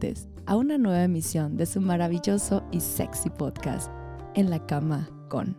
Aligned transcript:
Amantes, 0.00 0.28
a 0.46 0.56
una 0.56 0.78
nueva 0.78 1.04
emisión 1.04 1.56
de 1.56 1.66
su 1.66 1.80
maravilloso 1.80 2.62
y 2.72 2.80
sexy 2.80 3.28
podcast, 3.28 3.90
En 4.34 4.48
la 4.48 4.64
cama 4.66 5.10
con. 5.28 5.56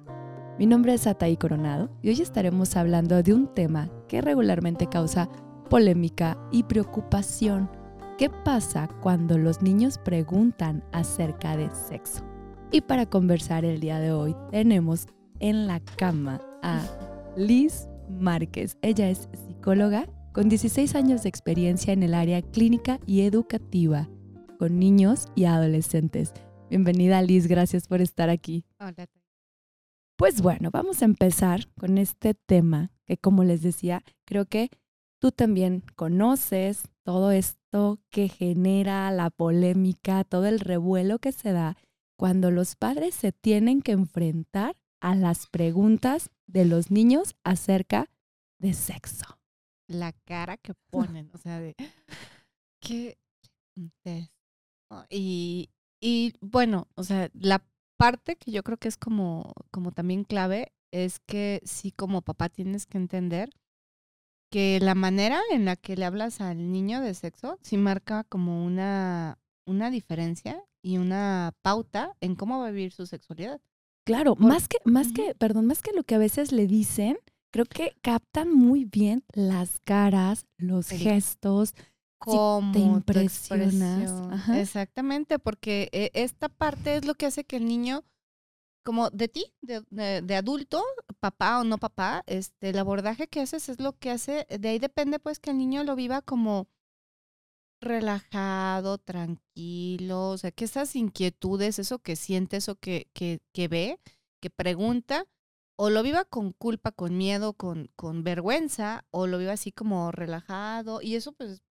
Mi 0.57 0.65
nombre 0.65 0.93
es 0.93 1.05
Ataí 1.05 1.37
Coronado 1.37 1.89
y 2.01 2.09
hoy 2.09 2.21
estaremos 2.21 2.75
hablando 2.75 3.21
de 3.21 3.33
un 3.33 3.53
tema 3.53 3.89
que 4.07 4.21
regularmente 4.21 4.87
causa 4.87 5.29
polémica 5.69 6.37
y 6.51 6.63
preocupación. 6.63 7.69
¿Qué 8.17 8.29
pasa 8.29 8.89
cuando 9.01 9.37
los 9.37 9.61
niños 9.61 9.97
preguntan 9.97 10.83
acerca 10.91 11.55
de 11.55 11.69
sexo? 11.69 12.23
Y 12.71 12.81
para 12.81 13.05
conversar 13.05 13.65
el 13.65 13.79
día 13.79 13.99
de 13.99 14.11
hoy 14.11 14.35
tenemos 14.49 15.07
en 15.39 15.67
la 15.67 15.81
cama 15.97 16.41
a 16.63 16.81
Liz 17.35 17.87
Márquez. 18.09 18.77
Ella 18.81 19.09
es 19.09 19.29
psicóloga 19.47 20.07
con 20.33 20.49
16 20.49 20.95
años 20.95 21.23
de 21.23 21.29
experiencia 21.29 21.93
en 21.93 22.03
el 22.03 22.13
área 22.13 22.41
clínica 22.41 22.99
y 23.05 23.21
educativa 23.21 24.07
con 24.61 24.77
niños 24.77 25.25
y 25.33 25.45
adolescentes. 25.45 26.33
Bienvenida 26.69 27.19
Liz, 27.23 27.47
gracias 27.47 27.87
por 27.87 27.99
estar 27.99 28.29
aquí. 28.29 28.63
Hola. 28.79 29.07
Pues 30.17 30.43
bueno, 30.43 30.69
vamos 30.69 31.01
a 31.01 31.05
empezar 31.05 31.67
con 31.79 31.97
este 31.97 32.35
tema 32.35 32.91
que 33.07 33.17
como 33.17 33.43
les 33.43 33.63
decía, 33.63 34.03
creo 34.23 34.45
que 34.45 34.69
tú 35.19 35.31
también 35.31 35.83
conoces 35.95 36.83
todo 37.01 37.31
esto 37.31 38.01
que 38.11 38.29
genera 38.29 39.09
la 39.09 39.31
polémica, 39.31 40.23
todo 40.25 40.45
el 40.45 40.59
revuelo 40.59 41.17
que 41.17 41.31
se 41.31 41.53
da 41.53 41.75
cuando 42.15 42.51
los 42.51 42.75
padres 42.75 43.15
se 43.15 43.31
tienen 43.31 43.81
que 43.81 43.93
enfrentar 43.93 44.77
a 44.99 45.15
las 45.15 45.47
preguntas 45.47 46.29
de 46.45 46.65
los 46.65 46.91
niños 46.91 47.33
acerca 47.43 48.11
de 48.59 48.73
sexo. 48.73 49.39
La 49.87 50.13
cara 50.13 50.57
que 50.57 50.75
ponen, 50.91 51.31
o 51.33 51.39
sea, 51.39 51.59
de 51.59 51.75
qué 52.79 53.17
y, 55.09 55.69
y 55.99 56.33
bueno, 56.41 56.87
o 56.95 57.03
sea, 57.03 57.29
la 57.33 57.63
parte 57.97 58.35
que 58.35 58.51
yo 58.51 58.63
creo 58.63 58.77
que 58.77 58.87
es 58.87 58.97
como, 58.97 59.53
como 59.69 59.91
también 59.91 60.23
clave 60.23 60.73
es 60.91 61.19
que 61.19 61.61
sí 61.63 61.91
como 61.91 62.21
papá 62.21 62.49
tienes 62.49 62.85
que 62.85 62.97
entender 62.97 63.51
que 64.51 64.79
la 64.81 64.95
manera 64.95 65.39
en 65.51 65.65
la 65.65 65.77
que 65.77 65.95
le 65.95 66.05
hablas 66.05 66.41
al 66.41 66.71
niño 66.71 66.99
de 67.01 67.13
sexo 67.13 67.57
sí 67.61 67.77
marca 67.77 68.25
como 68.25 68.65
una, 68.65 69.39
una 69.65 69.89
diferencia 69.89 70.61
y 70.81 70.97
una 70.97 71.53
pauta 71.61 72.17
en 72.19 72.35
cómo 72.35 72.59
va 72.59 72.67
a 72.67 72.71
vivir 72.71 72.91
su 72.91 73.05
sexualidad. 73.05 73.61
Claro, 74.03 74.35
más 74.35 74.67
que, 74.67 74.77
más 74.83 75.13
que, 75.13 75.35
perdón, 75.35 75.67
más 75.67 75.81
que 75.81 75.93
lo 75.93 76.03
que 76.03 76.15
a 76.15 76.17
veces 76.17 76.51
le 76.51 76.67
dicen, 76.67 77.17
creo 77.51 77.65
que 77.65 77.95
captan 78.01 78.51
muy 78.51 78.83
bien 78.85 79.23
las 79.31 79.79
caras, 79.81 80.47
los 80.57 80.89
gestos, 80.89 81.73
cómo 82.21 82.71
te 82.71 82.79
impresionas. 82.79 84.49
Exactamente, 84.49 85.39
porque 85.39 85.89
eh, 85.91 86.11
esta 86.13 86.49
parte 86.49 86.95
es 86.95 87.05
lo 87.05 87.15
que 87.15 87.25
hace 87.25 87.43
que 87.43 87.57
el 87.57 87.65
niño, 87.65 88.03
como 88.83 89.09
de 89.09 89.27
ti, 89.27 89.53
de, 89.61 89.81
de, 90.21 90.35
adulto, 90.35 90.83
papá 91.19 91.59
o 91.59 91.63
no 91.63 91.77
papá, 91.77 92.23
este, 92.27 92.69
el 92.69 92.79
abordaje 92.79 93.27
que 93.27 93.41
haces 93.41 93.69
es 93.69 93.79
lo 93.79 93.97
que 93.97 94.11
hace, 94.11 94.45
de 94.49 94.69
ahí 94.69 94.79
depende 94.79 95.19
pues 95.19 95.39
que 95.39 95.51
el 95.51 95.57
niño 95.57 95.83
lo 95.83 95.95
viva 95.95 96.21
como 96.21 96.67
relajado, 97.81 98.99
tranquilo, 98.99 100.29
o 100.29 100.37
sea, 100.37 100.51
que 100.51 100.65
esas 100.65 100.95
inquietudes, 100.95 101.79
eso 101.79 101.99
que 101.99 102.15
siente, 102.15 102.57
eso 102.57 102.75
que, 102.75 103.09
que, 103.13 103.41
que 103.53 103.67
ve, 103.67 103.99
que 104.39 104.51
pregunta, 104.51 105.25
o 105.75 105.89
lo 105.89 106.03
viva 106.03 106.25
con 106.25 106.53
culpa, 106.53 106.91
con 106.91 107.17
miedo, 107.17 107.53
con, 107.53 107.89
con 107.95 108.23
vergüenza, 108.23 109.05
o 109.09 109.25
lo 109.25 109.39
viva 109.39 109.53
así 109.53 109.71
como 109.71 110.11
relajado, 110.11 111.01
y 111.01 111.15
eso 111.15 111.31
pues 111.31 111.63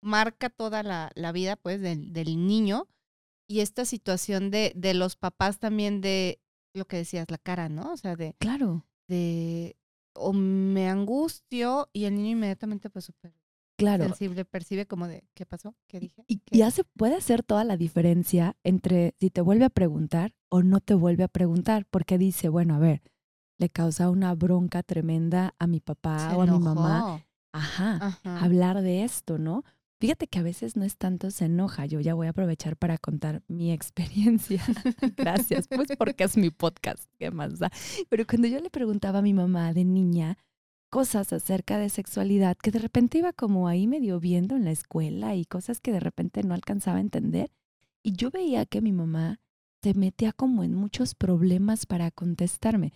marca 0.00 0.50
toda 0.50 0.82
la, 0.82 1.10
la 1.14 1.32
vida 1.32 1.56
pues 1.56 1.80
del, 1.80 2.12
del, 2.12 2.46
niño, 2.46 2.88
y 3.46 3.60
esta 3.60 3.84
situación 3.84 4.50
de, 4.50 4.72
de 4.76 4.94
los 4.94 5.16
papás 5.16 5.58
también 5.58 6.00
de 6.00 6.40
lo 6.74 6.86
que 6.86 6.98
decías, 6.98 7.30
la 7.30 7.38
cara, 7.38 7.68
¿no? 7.68 7.92
O 7.92 7.96
sea, 7.96 8.16
de... 8.16 8.34
Claro. 8.38 8.86
De, 9.08 9.76
o 10.14 10.32
me 10.32 10.88
angustio 10.88 11.88
y 11.92 12.04
el 12.04 12.14
niño 12.14 12.30
inmediatamente 12.30 12.90
pues 12.90 13.04
super 13.06 13.32
claro. 13.80 14.04
sensible 14.04 14.44
percibe 14.44 14.86
como 14.86 15.08
de, 15.08 15.24
¿qué 15.34 15.46
pasó? 15.46 15.74
¿Qué 15.86 16.00
dije? 16.00 16.24
Y, 16.28 16.42
ya 16.50 16.70
se 16.70 16.84
puede 16.84 17.16
hacer 17.16 17.42
toda 17.42 17.64
la 17.64 17.76
diferencia 17.76 18.56
entre 18.62 19.14
si 19.18 19.30
te 19.30 19.40
vuelve 19.40 19.64
a 19.64 19.70
preguntar 19.70 20.34
o 20.48 20.62
no 20.62 20.80
te 20.80 20.94
vuelve 20.94 21.24
a 21.24 21.28
preguntar, 21.28 21.86
porque 21.90 22.18
dice, 22.18 22.48
bueno, 22.48 22.74
a 22.74 22.78
ver, 22.78 23.02
le 23.58 23.68
causa 23.68 24.10
una 24.10 24.34
bronca 24.34 24.82
tremenda 24.82 25.54
a 25.58 25.66
mi 25.66 25.80
papá 25.80 26.36
o 26.36 26.42
a 26.42 26.46
mi 26.46 26.58
mamá. 26.58 27.24
Ajá, 27.52 28.20
hablar 28.24 28.80
de 28.80 29.02
esto, 29.02 29.38
¿no? 29.38 29.64
Fíjate 30.00 30.28
que 30.28 30.38
a 30.38 30.42
veces 30.42 30.76
no 30.76 30.84
es 30.84 30.96
tanto 30.96 31.30
se 31.30 31.44
enoja, 31.44 31.84
yo 31.84 32.00
ya 32.00 32.14
voy 32.14 32.26
a 32.26 32.30
aprovechar 32.30 32.74
para 32.74 32.96
contar 32.96 33.42
mi 33.48 33.70
experiencia. 33.70 34.62
Gracias, 35.16 35.68
pues 35.68 35.88
porque 35.98 36.24
es 36.24 36.38
mi 36.38 36.48
podcast, 36.48 37.04
¿qué 37.18 37.30
más 37.30 37.58
da? 37.58 37.70
Pero 38.08 38.26
cuando 38.26 38.48
yo 38.48 38.58
le 38.60 38.70
preguntaba 38.70 39.18
a 39.18 39.22
mi 39.22 39.34
mamá 39.34 39.74
de 39.74 39.84
niña, 39.84 40.38
cosas 40.88 41.34
acerca 41.34 41.76
de 41.76 41.90
sexualidad 41.90 42.56
que 42.56 42.70
de 42.70 42.78
repente 42.78 43.18
iba 43.18 43.34
como 43.34 43.68
ahí 43.68 43.86
medio 43.86 44.20
viendo 44.20 44.56
en 44.56 44.64
la 44.64 44.70
escuela 44.70 45.34
y 45.34 45.44
cosas 45.44 45.82
que 45.82 45.92
de 45.92 46.00
repente 46.00 46.42
no 46.44 46.54
alcanzaba 46.54 46.96
a 46.96 47.02
entender. 47.02 47.52
Y 48.02 48.12
yo 48.12 48.30
veía 48.30 48.64
que 48.64 48.80
mi 48.80 48.92
mamá 48.92 49.38
se 49.82 49.92
metía 49.92 50.32
como 50.32 50.64
en 50.64 50.74
muchos 50.74 51.14
problemas 51.14 51.84
para 51.84 52.10
contestarme. 52.10 52.94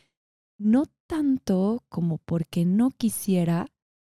No 0.56 0.84
tanto 1.06 1.84
como 1.90 2.16
porque 2.16 2.64
no 2.64 2.92
quisiera, 2.92 3.66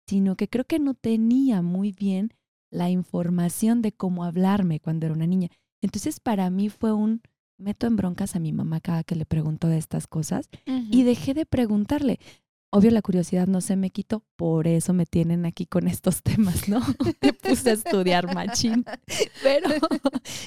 sino 0.06 0.36
que 0.36 0.48
creo 0.48 0.64
que 0.64 0.78
no 0.78 0.94
tenía 0.94 1.60
muy 1.60 1.90
bien 1.90 2.32
la 2.74 2.90
información 2.90 3.82
de 3.82 3.92
cómo 3.92 4.24
hablarme 4.24 4.80
cuando 4.80 5.06
era 5.06 5.14
una 5.14 5.26
niña. 5.26 5.48
Entonces 5.80 6.20
para 6.20 6.50
mí 6.50 6.68
fue 6.68 6.92
un 6.92 7.22
meto 7.56 7.86
en 7.86 7.96
broncas 7.96 8.34
a 8.34 8.40
mi 8.40 8.52
mamá 8.52 8.80
cada 8.80 9.04
que 9.04 9.14
le 9.14 9.24
pregunto 9.24 9.68
de 9.68 9.78
estas 9.78 10.06
cosas 10.06 10.48
y 10.66 11.04
dejé 11.04 11.34
de 11.34 11.46
preguntarle. 11.46 12.18
Obvio, 12.70 12.90
la 12.90 13.02
curiosidad 13.02 13.46
no 13.46 13.60
se 13.60 13.76
me 13.76 13.90
quitó, 13.90 14.24
por 14.34 14.66
eso 14.66 14.92
me 14.92 15.06
tienen 15.06 15.46
aquí 15.46 15.64
con 15.64 15.86
estos 15.86 16.22
temas, 16.24 16.68
¿no? 16.68 16.80
me 17.22 17.32
puse 17.32 17.70
a 17.70 17.74
estudiar 17.74 18.34
machín. 18.34 18.84
Pero, 19.44 19.68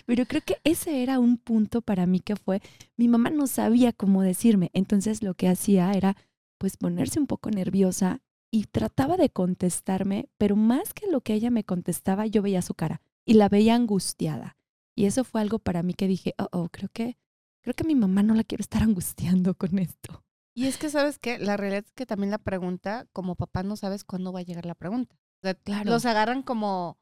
pero 0.05 0.25
creo 0.25 0.41
que 0.41 0.57
ese 0.65 1.03
era 1.03 1.19
un 1.19 1.37
punto 1.37 1.81
para 1.81 2.05
mí 2.05 2.19
que 2.19 2.35
fue, 2.35 2.61
mi 2.97 3.07
mamá 3.07 3.29
no 3.29 3.47
sabía 3.47 3.93
cómo 3.93 4.23
decirme, 4.23 4.71
entonces 4.73 5.23
lo 5.23 5.35
que 5.35 5.47
hacía 5.47 5.93
era 5.93 6.17
pues 6.57 6.75
ponerse 6.75 7.19
un 7.19 7.27
poco 7.27 7.51
nerviosa 7.51 8.21
y 8.51 8.65
trataba 8.65 9.17
de 9.17 9.29
contestarme, 9.29 10.29
pero 10.37 10.55
más 10.55 10.93
que 10.93 11.07
lo 11.07 11.21
que 11.21 11.33
ella 11.33 11.49
me 11.49 11.63
contestaba, 11.63 12.25
yo 12.25 12.41
veía 12.41 12.61
su 12.61 12.73
cara 12.73 13.01
y 13.25 13.33
la 13.33 13.49
veía 13.49 13.75
angustiada. 13.75 14.57
Y 14.95 15.05
eso 15.05 15.23
fue 15.23 15.41
algo 15.41 15.59
para 15.59 15.83
mí 15.83 15.93
que 15.93 16.07
dije, 16.07 16.33
oh, 16.37 16.47
oh 16.51 16.69
creo 16.69 16.89
que, 16.89 17.17
creo 17.61 17.75
que 17.75 17.83
mi 17.83 17.95
mamá 17.95 18.23
no 18.23 18.33
la 18.33 18.43
quiero 18.43 18.61
estar 18.61 18.81
angustiando 18.83 19.55
con 19.55 19.77
esto. 19.79 20.23
Y 20.55 20.65
es 20.65 20.77
que, 20.77 20.89
¿sabes 20.89 21.19
qué? 21.19 21.37
La 21.37 21.55
realidad 21.55 21.83
es 21.85 21.91
que 21.93 22.07
también 22.07 22.31
la 22.31 22.39
pregunta, 22.39 23.05
como 23.13 23.35
papá, 23.35 23.61
no 23.61 23.75
sabes 23.75 24.03
cuándo 24.03 24.33
va 24.33 24.39
a 24.39 24.43
llegar 24.43 24.65
la 24.65 24.73
pregunta. 24.73 25.15
O 25.15 25.39
sea, 25.43 25.53
claro. 25.53 25.91
Los 25.91 26.05
agarran 26.05 26.41
como 26.41 26.97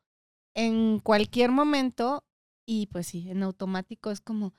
en 0.56 1.00
cualquier 1.00 1.52
momento 1.52 2.26
y 2.66 2.88
pues 2.88 3.08
sí, 3.08 3.30
en 3.30 3.44
automático 3.44 4.12
es 4.12 4.20
como, 4.20 4.54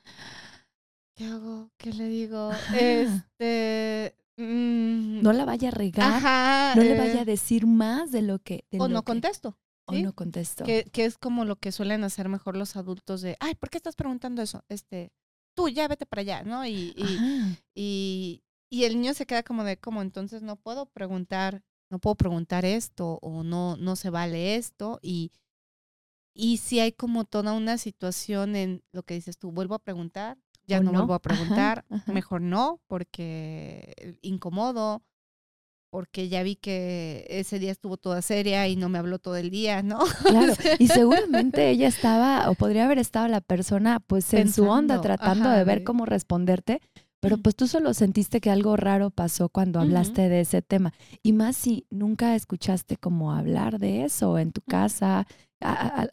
¿qué 1.15 1.27
hago? 1.27 1.71
¿Qué 1.77 1.93
le 1.93 2.09
digo? 2.09 2.51
Este... 2.81 4.17
Mm, 4.37 5.23
no 5.23 5.33
la 5.33 5.45
vaya 5.45 5.69
a 5.69 5.73
regar, 5.73 6.77
no 6.77 6.83
le 6.83 6.97
vaya 6.99 7.21
a 7.21 7.23
eh 7.23 7.25
decir 7.25 7.67
más 7.67 8.11
de 8.11 8.23
lo 8.23 8.39
que... 8.39 8.65
o 8.79 8.89
no 8.89 9.03
contesto. 9.03 9.59
O 9.87 9.95
no 9.95 10.13
contesto. 10.15 10.65
Que, 10.65 10.85
que, 10.93 11.05
es 11.05 11.17
como 11.17 11.45
lo 11.45 11.57
que 11.57 11.72
suelen 11.72 12.05
hacer 12.05 12.28
mejor 12.28 12.57
los 12.57 12.77
adultos 12.77 13.22
de, 13.22 13.37
ay, 13.41 13.55
¿por 13.55 13.71
qué 13.71 13.78
estás 13.78 13.95
preguntando 13.95 14.43
eso? 14.43 14.65
Este, 14.69 15.13
tú 15.55 15.69
ya 15.69 15.89
vete 15.89 16.07
para 16.07 16.21
allá, 16.21 16.43
¿no? 16.43 16.66
Y, 16.66 16.93
y, 16.97 17.59
y, 17.75 18.43
y 18.69 18.84
el 18.84 19.01
niño 19.01 19.15
se 19.15 19.27
queda 19.27 19.43
como 19.43 19.65
de, 19.65 19.78
como 19.78 20.03
entonces 20.03 20.43
no 20.43 20.57
puedo 20.57 20.87
preguntar, 20.87 21.63
no 21.89 21.99
puedo 21.99 22.16
preguntar 22.16 22.65
esto 22.65 23.19
o 23.22 23.43
no, 23.43 23.77
no 23.77 23.97
se 23.97 24.10
vale 24.10 24.57
esto. 24.57 24.99
Y, 25.03 25.33
y 26.34 26.59
si 26.59 26.81
hay 26.81 26.93
como 26.93 27.25
toda 27.25 27.53
una 27.53 27.78
situación 27.78 28.57
en 28.57 28.83
lo 28.93 29.05
que 29.05 29.15
dices 29.15 29.39
tú, 29.39 29.53
vuelvo 29.53 29.75
a 29.75 29.83
preguntar, 29.83 30.37
ya 30.66 30.80
no, 30.80 30.92
vuelvo 30.92 31.15
a 31.15 31.22
preguntar, 31.22 31.84
mejor 32.07 32.41
no, 32.41 32.80
porque 32.86 34.18
incomodo, 34.22 35.03
porque 35.91 36.28
ya 36.28 36.42
vi 36.42 36.57
que 36.57 37.27
ese 37.28 37.59
día 37.59 37.72
estuvo 37.72 37.97
toda 37.97 38.21
seria 38.21 38.66
y 38.68 38.77
no 38.77 38.89
me 38.89 38.98
habló 38.98 39.18
todo 39.18 39.36
el 39.36 39.51
día, 39.51 39.83
¿no? 39.83 40.01
Claro, 40.22 40.53
y 40.78 40.89
seguramente 40.89 41.71
ella 41.71 41.89
estaba, 41.89 42.51
o 42.51 42.54
podría 42.54 42.84
haber 42.84 42.98
estado 42.98 43.28
la 43.28 43.41
persona, 43.41 44.01
pues 44.01 44.33
en 44.34 44.53
su 44.53 44.68
onda, 44.68 45.01
tratando 45.01 45.48
de 45.51 45.65
ver 45.65 45.84
cómo 45.84 46.04
responderte, 46.04 46.80
pero 47.21 47.39
pues 47.39 47.57
tú 47.57 47.66
solo 47.66 47.95
sentiste 47.95 48.41
que 48.41 48.51
algo 48.51 48.77
raro 48.77 49.10
pasó 49.10 49.48
cuando 49.48 49.80
hablaste 49.80 50.28
de 50.28 50.41
ese 50.41 50.63
tema. 50.63 50.92
Y 51.22 51.33
más 51.33 51.57
si 51.57 51.86
nunca 51.91 52.34
escuchaste 52.34 52.97
como 52.97 53.33
hablar 53.33 53.78
de 53.78 54.04
eso 54.04 54.39
en 54.39 54.53
tu 54.53 54.60
casa, 54.60 55.27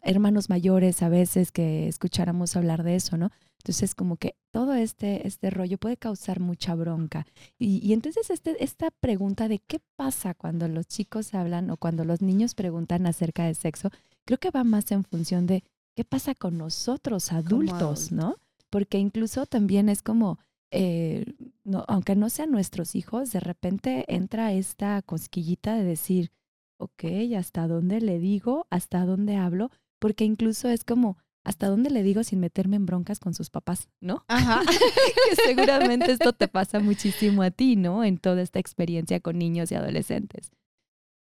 hermanos 0.02 0.48
mayores 0.48 1.02
a 1.02 1.08
veces 1.08 1.52
que 1.52 1.88
escucháramos 1.88 2.56
hablar 2.56 2.82
de 2.82 2.96
eso, 2.96 3.16
¿no? 3.16 3.30
Entonces 3.58 3.94
como 3.94 4.16
que 4.16 4.36
todo 4.50 4.74
este, 4.74 5.26
este 5.26 5.50
rollo 5.50 5.78
puede 5.78 5.96
causar 5.96 6.40
mucha 6.40 6.74
bronca. 6.74 7.26
Y, 7.58 7.78
y 7.86 7.92
entonces 7.92 8.28
este, 8.30 8.62
esta 8.62 8.90
pregunta 8.90 9.48
de 9.48 9.58
qué 9.58 9.80
pasa 9.96 10.34
cuando 10.34 10.68
los 10.68 10.86
chicos 10.86 11.32
hablan 11.34 11.70
o 11.70 11.76
cuando 11.76 12.04
los 12.04 12.20
niños 12.20 12.54
preguntan 12.54 13.06
acerca 13.06 13.44
de 13.44 13.54
sexo, 13.54 13.90
creo 14.26 14.38
que 14.38 14.50
va 14.50 14.64
más 14.64 14.90
en 14.92 15.04
función 15.04 15.46
de 15.46 15.64
qué 15.94 16.04
pasa 16.04 16.34
con 16.34 16.58
nosotros 16.58 17.32
adultos, 17.32 18.12
¿no? 18.12 18.36
Porque 18.68 18.98
incluso 18.98 19.46
también 19.46 19.88
es 19.88 20.02
como, 20.02 20.38
eh, 20.70 21.24
no, 21.64 21.84
aunque 21.88 22.16
no 22.16 22.28
sean 22.30 22.50
nuestros 22.50 22.94
hijos, 22.94 23.32
de 23.32 23.40
repente 23.40 24.04
entra 24.08 24.52
esta 24.52 25.00
cosquillita 25.02 25.74
de 25.76 25.84
decir, 25.84 26.32
ok, 26.78 27.04
¿hasta 27.36 27.66
dónde 27.68 28.00
le 28.00 28.18
digo? 28.18 28.66
¿Hasta 28.70 29.04
dónde 29.04 29.36
hablo? 29.36 29.70
Porque 29.98 30.24
incluso 30.24 30.68
es 30.68 30.84
como, 30.84 31.16
¿hasta 31.44 31.68
dónde 31.68 31.90
le 31.90 32.02
digo 32.02 32.24
sin 32.24 32.40
meterme 32.40 32.76
en 32.76 32.86
broncas 32.86 33.20
con 33.20 33.34
sus 33.34 33.50
papás? 33.50 33.88
¿No? 34.00 34.24
Ajá. 34.28 34.62
seguramente 35.44 36.12
esto 36.12 36.32
te 36.32 36.48
pasa 36.48 36.80
muchísimo 36.80 37.42
a 37.42 37.50
ti, 37.50 37.76
¿no? 37.76 38.04
En 38.04 38.18
toda 38.18 38.42
esta 38.42 38.58
experiencia 38.58 39.20
con 39.20 39.38
niños 39.38 39.70
y 39.70 39.76
adolescentes. 39.76 40.50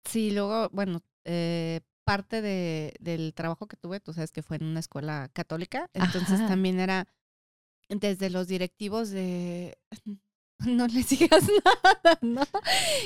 Sí, 0.04 0.30
luego, 0.30 0.70
bueno, 0.70 1.02
eh, 1.24 1.80
parte 2.04 2.40
de, 2.40 2.94
del 3.00 3.34
trabajo 3.34 3.66
que 3.66 3.76
tuve, 3.76 4.00
tú 4.00 4.12
sabes 4.12 4.30
que 4.30 4.42
fue 4.42 4.56
en 4.58 4.64
una 4.64 4.80
escuela 4.80 5.28
católica, 5.32 5.90
entonces 5.92 6.38
también 6.46 6.78
era 6.78 7.08
desde 7.88 8.30
los 8.30 8.48
directivos 8.48 9.10
de 9.10 9.78
no 10.66 10.86
les 10.86 11.08
digas 11.08 11.44
nada, 11.64 12.18
¿no? 12.22 12.42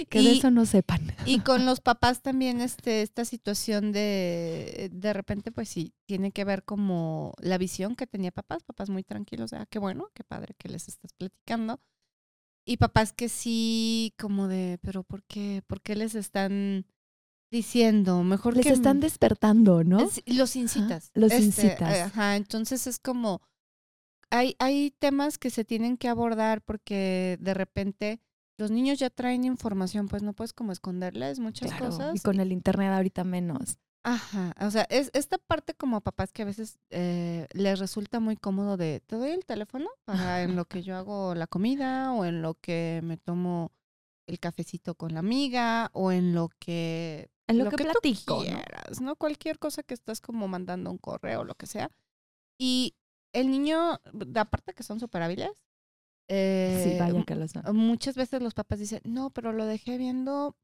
Que 0.08 0.22
de 0.22 0.32
eso 0.32 0.50
no 0.50 0.66
sepan. 0.66 1.14
Y 1.26 1.40
con 1.44 1.66
los 1.66 1.80
papás 1.80 2.22
también 2.22 2.60
este, 2.60 3.02
esta 3.02 3.24
situación 3.24 3.92
de, 3.92 4.90
de 4.92 5.12
repente, 5.12 5.52
pues 5.52 5.68
sí, 5.68 5.94
tiene 6.06 6.32
que 6.32 6.44
ver 6.44 6.64
como 6.64 7.34
la 7.38 7.58
visión 7.58 7.96
que 7.96 8.06
tenía 8.06 8.30
papás, 8.30 8.62
papás 8.62 8.90
muy 8.90 9.02
tranquilos, 9.02 9.52
ah, 9.52 9.66
qué 9.68 9.78
bueno, 9.78 10.10
qué 10.14 10.24
padre 10.24 10.54
que 10.58 10.68
les 10.68 10.88
estás 10.88 11.12
platicando. 11.12 11.80
Y 12.64 12.76
papás 12.76 13.12
que 13.12 13.28
sí, 13.28 14.14
como 14.18 14.46
de, 14.46 14.78
pero 14.82 15.02
¿por 15.02 15.24
qué? 15.24 15.62
¿Por 15.66 15.80
qué 15.80 15.96
les 15.96 16.14
están 16.14 16.86
diciendo? 17.50 18.22
Mejor 18.22 18.56
les 18.56 18.66
están 18.66 19.00
despertando, 19.00 19.82
¿no? 19.82 19.98
los 20.26 20.56
incitas. 20.56 21.10
los 21.14 21.32
este, 21.32 21.44
incitas. 21.46 21.98
Ajá, 21.98 22.36
entonces 22.36 22.86
es 22.86 22.98
como 23.00 23.40
hay, 24.30 24.56
hay 24.58 24.92
temas 24.98 25.38
que 25.38 25.50
se 25.50 25.64
tienen 25.64 25.96
que 25.96 26.08
abordar 26.08 26.62
porque 26.62 27.36
de 27.40 27.54
repente 27.54 28.20
los 28.56 28.70
niños 28.70 28.98
ya 28.98 29.10
traen 29.10 29.44
información, 29.44 30.08
pues 30.08 30.22
no 30.22 30.32
puedes 30.32 30.52
como 30.52 30.72
esconderles 30.72 31.40
muchas 31.40 31.72
cosas. 31.74 32.14
Y 32.14 32.20
con 32.20 32.40
el 32.40 32.52
internet 32.52 32.92
ahorita 32.92 33.24
menos. 33.24 33.78
Ajá, 34.02 34.54
o 34.60 34.70
sea, 34.70 34.86
es 34.88 35.10
esta 35.12 35.36
parte 35.36 35.74
como 35.74 36.00
papás 36.00 36.32
que 36.32 36.42
a 36.42 36.46
veces 36.46 36.78
eh, 36.90 37.46
les 37.52 37.78
resulta 37.78 38.18
muy 38.18 38.36
cómodo 38.36 38.78
de, 38.78 39.02
te 39.06 39.16
doy 39.16 39.30
el 39.30 39.44
teléfono 39.44 39.90
para 40.06 40.42
en 40.42 40.56
lo 40.56 40.64
que 40.64 40.82
yo 40.82 40.96
hago 40.96 41.34
la 41.34 41.46
comida 41.46 42.12
o 42.12 42.24
en 42.24 42.40
lo 42.40 42.54
que 42.54 43.00
me 43.02 43.18
tomo 43.18 43.72
el 44.26 44.38
cafecito 44.38 44.94
con 44.94 45.12
la 45.12 45.20
amiga 45.20 45.90
o 45.92 46.12
en 46.12 46.34
lo 46.34 46.50
que... 46.58 47.30
En 47.46 47.58
lo, 47.58 47.68
que, 47.68 47.78
platico, 47.78 48.44
¿no? 49.00 49.16
Cualquier 49.16 49.58
cosa 49.58 49.82
que 49.82 49.92
estás 49.92 50.20
como 50.20 50.46
mandando 50.46 50.88
un 50.88 50.98
correo 50.98 51.40
o 51.40 51.44
lo 51.44 51.56
que 51.56 51.66
sea. 51.66 51.90
Y 52.58 52.94
el 53.32 53.50
niño, 53.50 54.00
aparte 54.34 54.74
que 54.74 54.82
son 54.82 55.00
súper 55.00 55.22
hábiles. 55.22 55.52
sí, 56.28 56.96
vaya 56.98 57.18
eh, 57.18 57.24
que 57.26 57.34
lo 57.34 57.48
son. 57.48 57.76
Muchas 57.76 58.14
veces 58.16 58.42
los 58.42 58.54
papás 58.54 58.78
dicen, 58.78 59.00
no, 59.04 59.30
pero 59.30 59.52
lo 59.52 59.66
dejé 59.66 59.98
viendo 59.98 60.56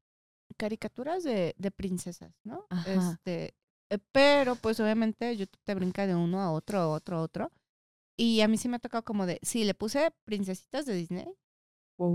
caricaturas 0.57 1.23
de, 1.23 1.55
de 1.57 1.71
princesas, 1.71 2.33
¿no? 2.43 2.65
Este, 2.85 3.55
eh, 3.89 3.99
pero 4.11 4.55
pues 4.55 4.79
obviamente 4.79 5.35
YouTube 5.35 5.61
te 5.63 5.75
brinca 5.75 6.07
de 6.07 6.15
uno 6.15 6.41
a 6.41 6.51
otro, 6.51 6.79
a 6.79 6.87
otro, 6.87 7.17
a 7.17 7.21
otro. 7.21 7.51
Y 8.17 8.41
a 8.41 8.47
mí 8.47 8.57
sí 8.57 8.67
me 8.67 8.77
ha 8.77 8.79
tocado 8.79 9.03
como 9.03 9.25
de, 9.25 9.39
sí, 9.43 9.63
le 9.63 9.75
puse 9.75 10.11
princesitas 10.25 10.85
de 10.85 10.95
Disney, 10.95 11.27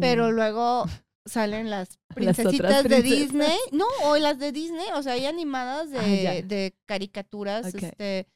pero 0.00 0.32
luego 0.32 0.84
salen 1.26 1.70
las 1.70 1.98
princesitas 2.14 2.84
de 2.84 3.02
Disney, 3.02 3.56
no, 3.70 3.86
o 4.04 4.16
las 4.16 4.38
de 4.38 4.50
Disney, 4.50 4.86
o 4.94 5.02
sea, 5.02 5.12
hay 5.12 5.26
animadas 5.26 5.88
ah, 5.94 6.02
de, 6.02 6.42
de 6.42 6.76
caricaturas, 6.86 7.66
este 7.66 7.94
eh, 7.98 8.26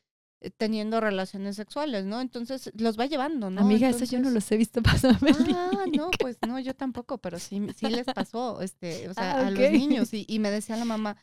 teniendo 0.58 1.00
relaciones 1.00 1.56
sexuales, 1.56 2.04
¿no? 2.04 2.20
Entonces 2.20 2.70
los 2.76 2.98
va 2.98 3.06
llevando, 3.06 3.50
¿no? 3.50 3.62
Amiga, 3.62 3.88
eso 3.88 4.04
yo 4.04 4.18
no 4.20 4.30
los 4.30 4.50
he 4.52 4.56
visto 4.56 4.82
pasar. 4.82 5.16
Ah, 5.54 5.84
no, 5.94 6.10
pues 6.18 6.38
no, 6.46 6.58
yo 6.58 6.74
tampoco, 6.74 7.18
pero 7.18 7.38
sí, 7.38 7.66
sí 7.74 7.86
les 7.86 8.06
pasó, 8.06 8.60
este, 8.60 9.08
o 9.08 9.14
sea, 9.14 9.38
ah, 9.38 9.46
a 9.46 9.50
los 9.50 9.70
niños. 9.70 10.12
Y, 10.12 10.24
y, 10.28 10.38
me 10.38 10.50
decía 10.50 10.76
la 10.76 10.84
mamá, 10.84 11.16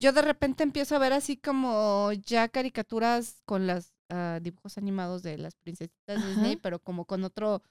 yo 0.00 0.12
de 0.12 0.22
repente 0.22 0.62
empiezo 0.62 0.96
a 0.96 0.98
ver 0.98 1.12
así 1.12 1.36
como 1.36 2.12
ya 2.12 2.48
caricaturas 2.48 3.42
con 3.44 3.66
los 3.66 3.92
ah, 4.08 4.38
dibujos 4.42 4.78
animados 4.78 5.22
de 5.22 5.38
las 5.38 5.54
princesitas 5.56 6.26
Disney, 6.26 6.56
pero 6.56 6.78
como 6.78 7.04
con 7.04 7.24
otro 7.24 7.62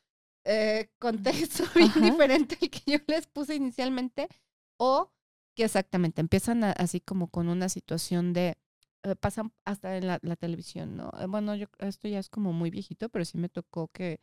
eh, 0.45 0.89
contexto 0.99 1.63
bien 1.75 1.91
diferente 2.01 2.57
al 2.61 2.69
que 2.69 2.81
yo 2.85 2.99
les 3.07 3.27
puse 3.27 3.55
inicialmente, 3.55 4.27
o 4.77 5.11
que 5.55 5.65
exactamente 5.65 6.21
empiezan 6.21 6.63
así 6.63 7.01
como 7.01 7.27
con 7.27 7.49
una 7.49 7.69
situación 7.69 8.33
de 8.33 8.57
eh, 9.03 9.15
pasan 9.15 9.51
hasta 9.65 9.97
en 9.97 10.07
la, 10.07 10.19
televisión, 10.35 10.95
¿no? 10.95 11.11
Eh, 11.19 11.25
bueno, 11.27 11.55
yo 11.55 11.67
esto 11.79 12.07
ya 12.07 12.19
es 12.19 12.29
como 12.29 12.53
muy 12.53 12.69
viejito, 12.69 13.09
pero 13.09 13.25
sí 13.25 13.37
me 13.37 13.49
tocó 13.49 13.87
que 13.87 14.19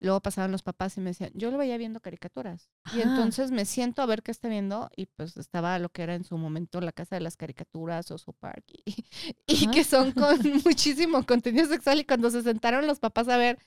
luego 0.00 0.20
pasaban 0.20 0.52
los 0.52 0.62
papás 0.62 0.96
y 0.96 1.00
me 1.00 1.10
decían, 1.10 1.30
yo 1.34 1.50
lo 1.50 1.58
veía 1.58 1.76
viendo 1.76 2.00
caricaturas. 2.00 2.70
Y 2.94 3.00
entonces 3.00 3.50
me 3.50 3.64
siento 3.64 4.02
a 4.02 4.06
ver 4.06 4.22
qué 4.22 4.30
está 4.30 4.48
viendo 4.48 4.90
y 4.96 5.06
pues 5.06 5.36
estaba 5.36 5.78
lo 5.78 5.88
que 5.88 6.02
era 6.02 6.14
en 6.14 6.24
su 6.24 6.36
momento 6.38 6.80
la 6.80 6.92
casa 6.92 7.16
de 7.16 7.20
las 7.20 7.36
caricaturas 7.36 8.10
o 8.10 8.18
su 8.18 8.32
park 8.32 8.64
y, 8.68 8.84
y 9.46 9.70
que 9.70 9.82
son 9.82 10.12
con 10.12 10.38
muchísimo 10.64 11.24
contenido 11.26 11.66
sexual 11.66 12.00
y 12.00 12.04
cuando 12.04 12.30
se 12.30 12.42
sentaron 12.42 12.86
los 12.86 13.00
papás 13.00 13.28
a 13.28 13.36
ver 13.36 13.58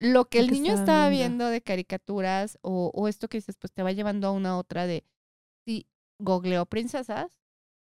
lo 0.00 0.28
que 0.28 0.40
el 0.40 0.50
niño 0.50 0.74
estaba 0.74 1.08
viendo? 1.08 1.46
de 1.46 1.62
caricaturas 1.62 2.58
o, 2.62 2.90
o 2.94 3.08
esto 3.08 3.28
que 3.28 3.38
dices, 3.38 3.56
pues 3.56 3.72
te 3.72 3.82
va 3.82 3.92
llevando 3.92 4.26
a 4.28 4.32
una 4.32 4.58
otra 4.58 4.86
de, 4.86 5.04
si 5.64 5.86
googleó 6.18 6.66
princesas. 6.66 7.38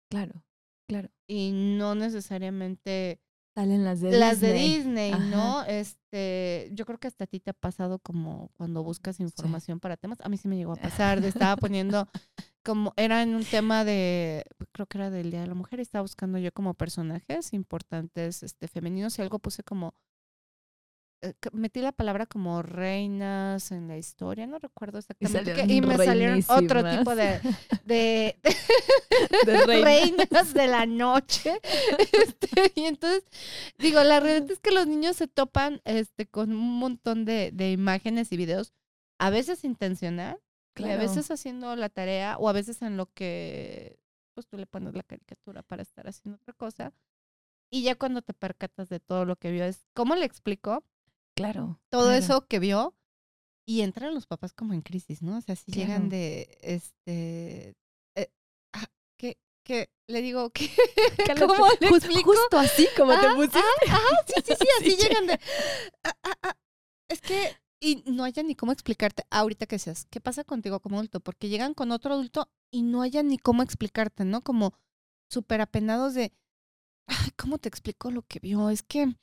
Claro. 0.10 0.44
Claro. 0.88 1.10
Y 1.27 1.51
no 1.51 1.95
necesariamente 1.95 3.19
salen 3.56 3.86
las 3.86 4.01
de 4.01 4.12
las 4.12 4.42
de 4.42 4.54
Disney, 4.54 5.12
¿no? 5.31 5.63
Este, 5.63 6.69
yo 6.74 6.86
creo 6.86 7.00
que 7.00 7.07
hasta 7.07 7.24
a 7.24 7.27
ti 7.27 7.39
te 7.39 7.51
ha 7.51 7.54
pasado 7.54 8.00
como 8.00 8.51
cuando 8.57 8.83
buscas 8.83 9.19
información 9.19 9.80
para 9.80 9.95
temas. 9.95 10.19
A 10.22 10.30
mí 10.30 10.38
sí 10.38 10.48
me 10.48 10.57
llegó 10.57 10.74
a 10.74 10.75
pasar, 11.10 11.24
estaba 11.24 11.56
poniendo 11.56 12.07
como 12.63 12.94
era 12.98 13.22
en 13.24 13.33
un 13.36 13.45
tema 13.45 13.86
de 13.86 14.44
creo 14.72 14.88
que 14.88 14.98
era 14.98 15.10
del 15.10 15.31
Día 15.31 15.42
de 15.42 15.48
la 15.48 15.54
Mujer, 15.54 15.80
estaba 15.80 16.01
buscando 16.01 16.38
yo 16.38 16.51
como 16.51 16.74
personajes 16.74 17.54
importantes 17.54 18.44
este 18.44 18.68
femeninos 18.68 19.18
y 19.18 19.21
algo 19.21 19.39
puse 19.39 19.64
como 19.64 19.94
metí 21.52 21.82
la 21.82 21.92
palabra 21.92 22.26
como 22.26 22.62
reinas 22.62 23.72
en 23.72 23.88
la 23.88 23.98
historia, 23.98 24.48
no 24.48 24.60
recuerdo 24.60 25.00
exactamente. 25.00 25.66
Y, 25.68 25.82
me 25.82 25.98
salieron 25.98 26.44
otro 26.48 26.84
tipo 26.90 27.16
de, 27.16 27.40
de, 27.86 28.40
reinas 29.84 30.54
de 30.54 30.68
la 30.68 30.86
noche. 30.86 31.60
Este, 32.26 32.72
y 32.76 32.86
entonces, 32.86 33.24
digo, 33.78 34.02
la 34.04 34.20
realidad 34.20 34.52
es 34.52 34.60
que 34.60 34.72
los 34.72 34.88
niños 34.88 35.16
se 35.16 35.28
topan 35.28 35.82
este, 35.86 36.26
con 36.26 36.52
un 36.52 36.80
montón 36.80 37.26
de, 37.26 37.52
de 37.52 37.72
imágenes 37.72 38.32
y 38.32 38.38
videos, 38.38 38.74
a 39.18 39.30
veces 39.30 39.64
intencional, 39.64 40.40
y 40.78 40.90
a 40.90 40.98
veces 40.98 41.32
haciendo 41.32 41.76
la 41.76 41.90
tarea, 41.90 42.38
o 42.38 42.50
a 42.50 42.54
veces 42.54 42.82
en 42.82 42.98
lo 42.98 43.08
que 43.14 43.98
pues 44.34 44.48
tú 44.48 44.58
le 44.58 44.68
pones 44.68 44.94
la 44.94 45.04
caricatura 45.04 45.64
para 45.64 45.82
estar 45.82 46.08
haciendo 46.08 46.36
otra 46.36 46.54
cosa. 46.54 46.94
Y 47.72 47.84
ya 47.84 47.96
cuando 47.96 48.22
te 48.22 48.34
percatas 48.34 48.90
de 48.90 49.00
todo 49.00 49.26
lo 49.26 49.38
que 49.38 49.52
vio 49.52 49.66
es, 49.66 49.88
¿cómo 49.94 50.16
le 50.16 50.26
explico? 50.26 50.84
Claro. 51.35 51.80
Todo 51.92 52.11
eso 52.11 52.47
que 52.47 52.59
vio 52.59 52.95
y 53.68 53.81
entran 53.81 54.13
los 54.13 54.27
papás 54.27 54.54
como 54.54 54.73
en 54.73 54.81
crisis, 54.81 55.21
¿no? 55.21 55.37
O 55.37 55.42
sea, 55.42 55.56
si 55.56 55.71
llegan 55.71 56.07
de, 56.09 56.57
este, 56.61 57.75
eh, 58.15 58.31
ah, 58.73 58.85
que, 59.18 59.37
que 59.65 59.89
le 60.07 60.21
digo 60.21 60.51
que, 60.51 60.69
¿cómo 61.39 61.68
le 61.80 61.87
explico? 61.87 62.31
Justo 62.31 62.57
así 62.57 62.87
como 62.95 63.11
te 63.19 63.25
ah, 63.25 63.33
pusiste. 63.35 63.59
Ah, 63.89 64.23
sí, 64.27 64.33
sí, 64.45 64.54
sí, 64.59 64.68
así 64.80 64.95
llegan 64.95 65.27
de, 65.27 65.39
es 67.09 67.21
que, 67.21 67.57
y 67.81 68.04
no 68.11 68.23
haya 68.23 68.44
ni 68.44 68.56
cómo 68.56 68.71
explicarte 68.71 69.23
ahorita 69.30 69.65
que 69.65 69.80
seas, 69.80 70.06
¿qué 70.09 70.21
pasa 70.21 70.44
contigo 70.44 70.80
como 70.80 70.97
adulto? 70.97 71.19
Porque 71.19 71.49
llegan 71.49 71.73
con 71.73 71.92
otro 71.92 72.13
adulto 72.13 72.49
y 72.71 72.83
no 72.83 73.01
haya 73.01 73.23
ni 73.23 73.37
cómo 73.37 73.63
explicarte, 73.63 74.25
¿no? 74.25 74.42
Como 74.42 74.73
súper 75.30 75.61
apenados 75.61 76.13
de, 76.13 76.33
ay, 77.07 77.31
¿cómo 77.37 77.57
te 77.57 77.69
explico 77.69 78.11
lo 78.11 78.21
que 78.21 78.39
vio? 78.39 78.69
Es 78.69 78.83
que, 78.83 79.15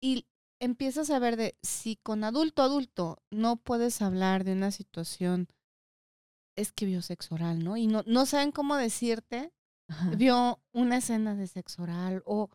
y 0.00 0.26
empiezas 0.60 1.10
a 1.10 1.18
ver 1.18 1.36
de 1.36 1.56
si 1.62 1.96
con 1.96 2.24
adulto 2.24 2.62
adulto 2.62 3.22
no 3.30 3.56
puedes 3.56 4.02
hablar 4.02 4.44
de 4.44 4.52
una 4.52 4.70
situación, 4.70 5.48
es 6.56 6.72
que 6.72 6.86
vio 6.86 7.02
sexo 7.02 7.34
oral, 7.34 7.62
¿no? 7.62 7.76
Y 7.76 7.86
no, 7.86 8.02
no 8.06 8.26
saben 8.26 8.52
cómo 8.52 8.76
decirte, 8.76 9.52
vio 10.16 10.60
una 10.72 10.98
escena 10.98 11.34
de 11.34 11.46
sexo 11.46 11.82
oral 11.82 12.22
o 12.24 12.50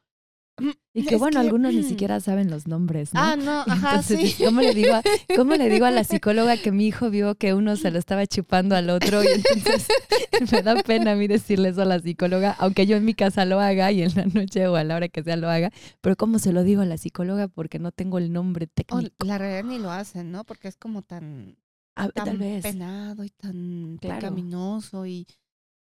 y 0.93 1.05
que 1.05 1.15
bueno, 1.15 1.39
algunos 1.39 1.73
ni 1.73 1.83
siquiera 1.83 2.19
saben 2.19 2.49
los 2.49 2.67
nombres, 2.67 3.13
¿no? 3.13 3.21
Ah, 3.21 3.35
no, 3.35 3.61
ajá, 3.67 4.03
sí. 4.03 4.35
¿cómo 4.43 4.61
le, 4.61 4.73
digo 4.73 4.93
a, 4.93 5.01
¿Cómo 5.35 5.55
le 5.55 5.69
digo 5.69 5.85
a 5.85 5.91
la 5.91 6.03
psicóloga 6.03 6.57
que 6.57 6.71
mi 6.71 6.85
hijo 6.85 7.09
vio 7.09 7.35
que 7.35 7.53
uno 7.53 7.75
se 7.75 7.91
lo 7.91 7.99
estaba 7.99 8.27
chupando 8.27 8.75
al 8.75 8.89
otro? 8.89 9.23
Y 9.23 9.27
entonces 9.27 9.87
me 10.51 10.61
da 10.61 10.75
pena 10.83 11.13
a 11.13 11.15
mí 11.15 11.27
decirle 11.27 11.69
eso 11.69 11.81
a 11.81 11.85
la 11.85 11.99
psicóloga, 11.99 12.55
aunque 12.59 12.85
yo 12.85 12.97
en 12.97 13.05
mi 13.05 13.13
casa 13.13 13.45
lo 13.45 13.59
haga 13.59 13.91
y 13.91 14.03
en 14.03 14.13
la 14.15 14.25
noche 14.25 14.67
o 14.67 14.75
a 14.75 14.83
la 14.83 14.95
hora 14.95 15.07
que 15.07 15.23
sea 15.23 15.37
lo 15.37 15.49
haga, 15.49 15.71
pero 16.01 16.15
¿cómo 16.15 16.39
se 16.39 16.51
lo 16.51 16.63
digo 16.63 16.81
a 16.81 16.85
la 16.85 16.97
psicóloga? 16.97 17.47
Porque 17.47 17.79
no 17.79 17.91
tengo 17.91 18.17
el 18.17 18.31
nombre 18.33 18.67
técnico. 18.67 19.25
la 19.25 19.37
realidad 19.37 19.63
ni 19.63 19.79
lo 19.79 19.91
hacen, 19.91 20.31
¿no? 20.31 20.43
Porque 20.43 20.67
es 20.67 20.75
como 20.75 21.01
tan, 21.01 21.55
tan 22.13 22.37
penado 22.61 23.23
y 23.23 23.29
tan 23.29 23.97
pecaminoso 24.01 25.05
y 25.05 25.25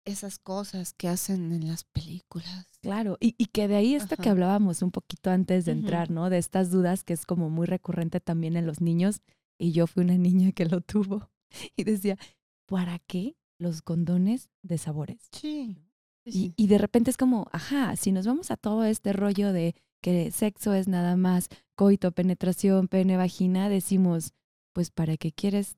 esas 0.06 0.40
cosas 0.40 0.94
que 0.94 1.08
hacen 1.08 1.52
en 1.52 1.68
las 1.68 1.84
películas. 1.84 2.68
Claro, 2.82 3.18
y, 3.20 3.34
que 3.48 3.68
de 3.68 3.76
ahí 3.76 3.96
esto 3.96 4.18
que 4.18 4.30
hablábamos 4.30 4.82
un 4.82 4.92
poquito 4.92 5.30
antes 5.30 5.66
de 5.66 5.72
entrar, 5.72 6.10
¿no? 6.10 6.30
De 6.30 6.38
estas 6.38 6.72
dudas 6.72 7.04
que 7.04 7.14
es 7.14 7.26
como 7.26 7.50
muy 7.50 7.68
recurrente 7.68 8.20
también 8.20 8.58
en 8.58 8.66
los 8.66 8.82
niños, 8.82 9.22
y 9.58 9.72
yo 9.72 9.88
fui 9.88 10.04
una 10.04 10.18
niña 10.18 10.52
que 10.52 10.66
lo 10.66 10.82
tuvo, 10.82 11.30
y 11.76 11.84
decía, 11.84 12.18
¿para 12.66 13.00
qué 13.00 13.38
los 13.58 13.82
condones 13.82 14.50
de 14.62 14.78
sabores? 14.78 15.30
Sí. 15.32 15.78
Y, 16.26 16.54
y 16.56 16.68
de 16.68 16.78
repente 16.78 17.12
es 17.12 17.18
como, 17.18 17.48
ajá, 17.52 17.96
si 17.96 18.12
nos 18.12 18.26
vamos 18.26 18.50
a 18.52 18.58
todo 18.58 18.86
este 18.86 19.12
rollo 19.12 19.52
de 19.52 19.76
que 20.02 20.32
sexo 20.32 20.74
es 20.74 20.88
nada 20.88 21.16
más 21.16 21.50
coito, 21.76 22.12
penetración, 22.12 22.88
pene, 22.88 23.18
vagina, 23.18 23.70
decimos, 23.70 24.34
pues 24.74 24.90
¿para 24.90 25.18
qué 25.18 25.32
quieres 25.32 25.78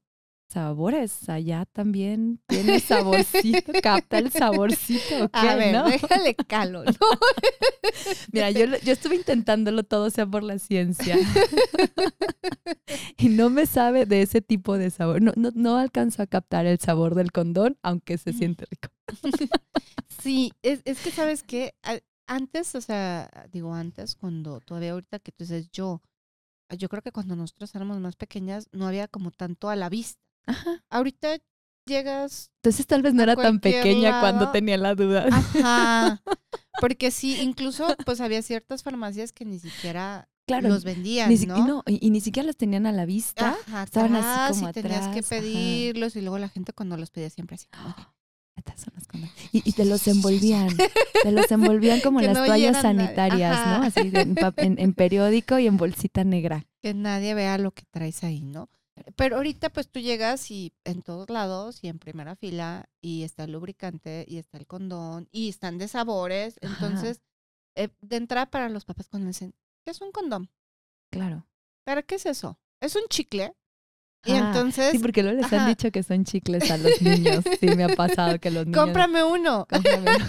sabores. 0.55 1.27
Allá 1.27 1.65
también 1.65 2.39
tiene 2.47 2.79
saborcito, 2.79 3.73
capta 3.83 4.19
el 4.19 4.31
saborcito. 4.31 5.29
A 5.33 5.55
ver, 5.55 5.83
déjale 5.83 6.33
calo. 6.35 6.83
Mira, 8.31 8.51
yo, 8.51 8.65
yo 8.65 8.93
estuve 8.93 9.17
intentándolo 9.17 9.83
todo 9.83 10.09
sea 10.09 10.25
por 10.25 10.43
la 10.43 10.57
ciencia. 10.57 11.17
y 13.17 13.27
no 13.27 13.49
me 13.49 13.65
sabe 13.65 14.05
de 14.05 14.21
ese 14.21 14.41
tipo 14.41 14.77
de 14.77 14.91
sabor. 14.91 15.21
No, 15.21 15.33
no, 15.35 15.51
no 15.53 15.77
alcanzo 15.77 16.23
a 16.23 16.27
captar 16.27 16.65
el 16.65 16.79
sabor 16.79 17.15
del 17.15 17.33
condón, 17.33 17.77
aunque 17.83 18.17
se 18.17 18.31
siente 18.31 18.65
rico. 18.71 18.87
sí, 20.21 20.53
es, 20.61 20.79
es 20.85 20.99
que 20.99 21.11
sabes 21.11 21.43
que 21.43 21.75
antes, 22.27 22.75
o 22.75 22.81
sea, 22.81 23.29
digo 23.51 23.73
antes, 23.73 24.15
cuando 24.15 24.61
todavía 24.61 24.93
ahorita 24.93 25.19
que 25.19 25.33
tú 25.33 25.43
dices 25.43 25.69
yo, 25.71 26.01
yo 26.77 26.87
creo 26.87 27.01
que 27.01 27.11
cuando 27.11 27.35
nosotros 27.35 27.75
éramos 27.75 27.99
más 27.99 28.15
pequeñas 28.15 28.69
no 28.71 28.87
había 28.87 29.09
como 29.09 29.31
tanto 29.31 29.69
a 29.69 29.75
la 29.75 29.89
vista. 29.89 30.24
Ajá. 30.45 30.83
Ahorita 30.89 31.37
llegas. 31.85 32.51
Entonces 32.63 32.87
tal 32.87 33.01
vez 33.01 33.13
no 33.13 33.23
era 33.23 33.35
tan 33.35 33.59
pequeña 33.59 34.19
cuando 34.19 34.51
tenía 34.51 34.77
la 34.77 34.95
duda. 34.95 35.27
Ajá. 35.31 36.21
Porque 36.81 37.11
sí, 37.11 37.37
incluso 37.41 37.95
pues 38.05 38.21
había 38.21 38.41
ciertas 38.41 38.83
farmacias 38.83 39.31
que 39.31 39.45
ni 39.45 39.59
siquiera 39.59 40.27
los 40.47 40.83
vendían, 40.83 41.33
¿no? 41.47 41.83
Y, 41.87 42.11
ni 42.11 42.21
siquiera 42.21 42.45
los 42.45 42.57
tenían 42.57 42.85
a 42.85 42.91
la 42.91 43.05
vista. 43.05 43.57
Ajá, 43.67 43.83
Estaban 43.83 44.15
así 44.15 44.59
como 44.59 44.69
y 44.69 44.73
tenías 44.73 45.07
que 45.07 45.23
pedirlos 45.23 46.15
y 46.15 46.21
luego 46.21 46.37
la 46.37 46.49
gente 46.49 46.73
cuando 46.73 46.97
los 46.97 47.11
pedía 47.11 47.29
siempre 47.29 47.55
así 47.55 47.67
como 47.67 47.95
y, 49.51 49.71
te 49.73 49.85
los 49.85 50.07
envolvían, 50.07 50.69
te 51.23 51.31
los 51.31 51.49
envolvían 51.51 51.99
como 52.01 52.21
las 52.21 52.33
toallas 52.33 52.81
sanitarias, 52.81 53.67
¿no? 53.67 53.83
Así 53.83 54.11
en, 54.13 54.79
en, 54.79 54.93
periódico 54.93 55.59
y 55.59 55.67
en 55.67 55.77
bolsita 55.77 56.23
negra. 56.23 56.65
Que 56.81 56.93
nadie 56.93 57.33
vea 57.33 57.57
lo 57.57 57.71
que 57.71 57.83
traes 57.89 58.23
ahí, 58.23 58.41
¿no? 58.41 58.69
Pero 59.15 59.37
ahorita 59.37 59.69
pues 59.69 59.89
tú 59.89 59.99
llegas 59.99 60.49
y 60.51 60.73
en 60.85 61.01
todos 61.01 61.29
lados 61.29 61.83
y 61.83 61.89
en 61.89 61.99
primera 61.99 62.35
fila 62.35 62.89
y 63.01 63.23
está 63.23 63.43
el 63.43 63.51
lubricante 63.51 64.25
y 64.27 64.37
está 64.37 64.57
el 64.57 64.67
condón 64.67 65.27
y 65.31 65.49
están 65.49 65.77
de 65.77 65.87
sabores. 65.87 66.57
Entonces, 66.61 67.21
eh, 67.75 67.89
de 68.01 68.15
entrada 68.15 68.45
para 68.45 68.69
los 68.69 68.85
papás 68.85 69.09
cuando 69.09 69.27
dicen, 69.27 69.53
¿qué 69.83 69.91
es 69.91 70.01
un 70.01 70.11
condón? 70.11 70.49
Claro. 71.11 71.45
¿Para 71.83 72.03
qué 72.03 72.15
es 72.15 72.25
eso? 72.25 72.57
¿Es 72.79 72.95
un 72.95 73.03
chicle? 73.09 73.53
Y 74.25 74.31
entonces. 74.31 74.91
Sí, 74.91 74.99
porque 74.99 75.21
luego 75.21 75.39
les 75.39 75.53
han 75.53 75.67
dicho 75.67 75.91
que 75.91 76.01
son 76.01 76.25
chicles 76.25 76.71
a 76.71 76.77
los 76.77 76.99
niños. 77.01 77.43
Sí, 77.59 77.67
me 77.67 77.83
ha 77.83 77.89
pasado 77.89 78.39
que 78.39 78.49
los 78.49 78.65
niños. 78.65 78.83
Cómprame 78.83 79.23
uno. 79.23 79.67
Cómprame 79.69 80.15
uno. 80.15 80.25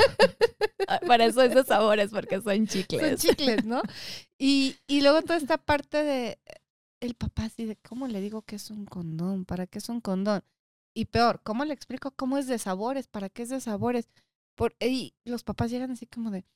Ah, 0.87 1.01
para 1.07 1.25
eso 1.25 1.43
esos 1.43 1.67
sabores, 1.67 2.11
porque 2.11 2.41
son 2.43 2.67
chicles. 2.67 3.01
Son 3.01 3.17
chicles, 3.17 3.65
¿no? 3.65 3.81
Y, 4.39 4.77
y 4.87 5.01
luego 5.01 5.23
toda 5.23 5.39
esta 5.39 5.57
parte 5.57 6.05
de 6.05 6.39
el 7.01 7.15
papá 7.15 7.45
así 7.45 7.65
de, 7.65 7.77
¿cómo 7.77 8.09
le 8.09 8.21
digo 8.21 8.43
que 8.43 8.57
es 8.57 8.71
un 8.71 8.87
condón? 8.87 9.45
¿Para 9.45 9.67
qué 9.67 9.79
es 9.79 9.89
un 9.89 10.01
condón? 10.01 10.43
Y 10.95 11.07
peor, 11.07 11.41
¿cómo 11.43 11.65
le 11.65 11.75
explico 11.75 12.11
cómo 12.13 12.39
es 12.39 12.47
de 12.47 12.59
sabores? 12.59 13.07
¿Para 13.07 13.29
qué 13.29 13.43
es 13.43 13.51
de 13.51 13.61
sabores? 13.61 14.09
Por, 14.55 14.75
y 14.81 15.15
los 15.25 15.45
papás 15.45 15.71
llegan 15.71 15.91
así 15.91 16.07
como 16.07 16.31
de, 16.31 16.47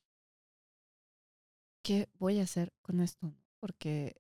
¿qué 1.83 2.09
voy 2.19 2.39
a 2.41 2.45
hacer 2.45 2.73
con 2.83 3.01
esto? 3.01 3.35
Porque 3.61 4.17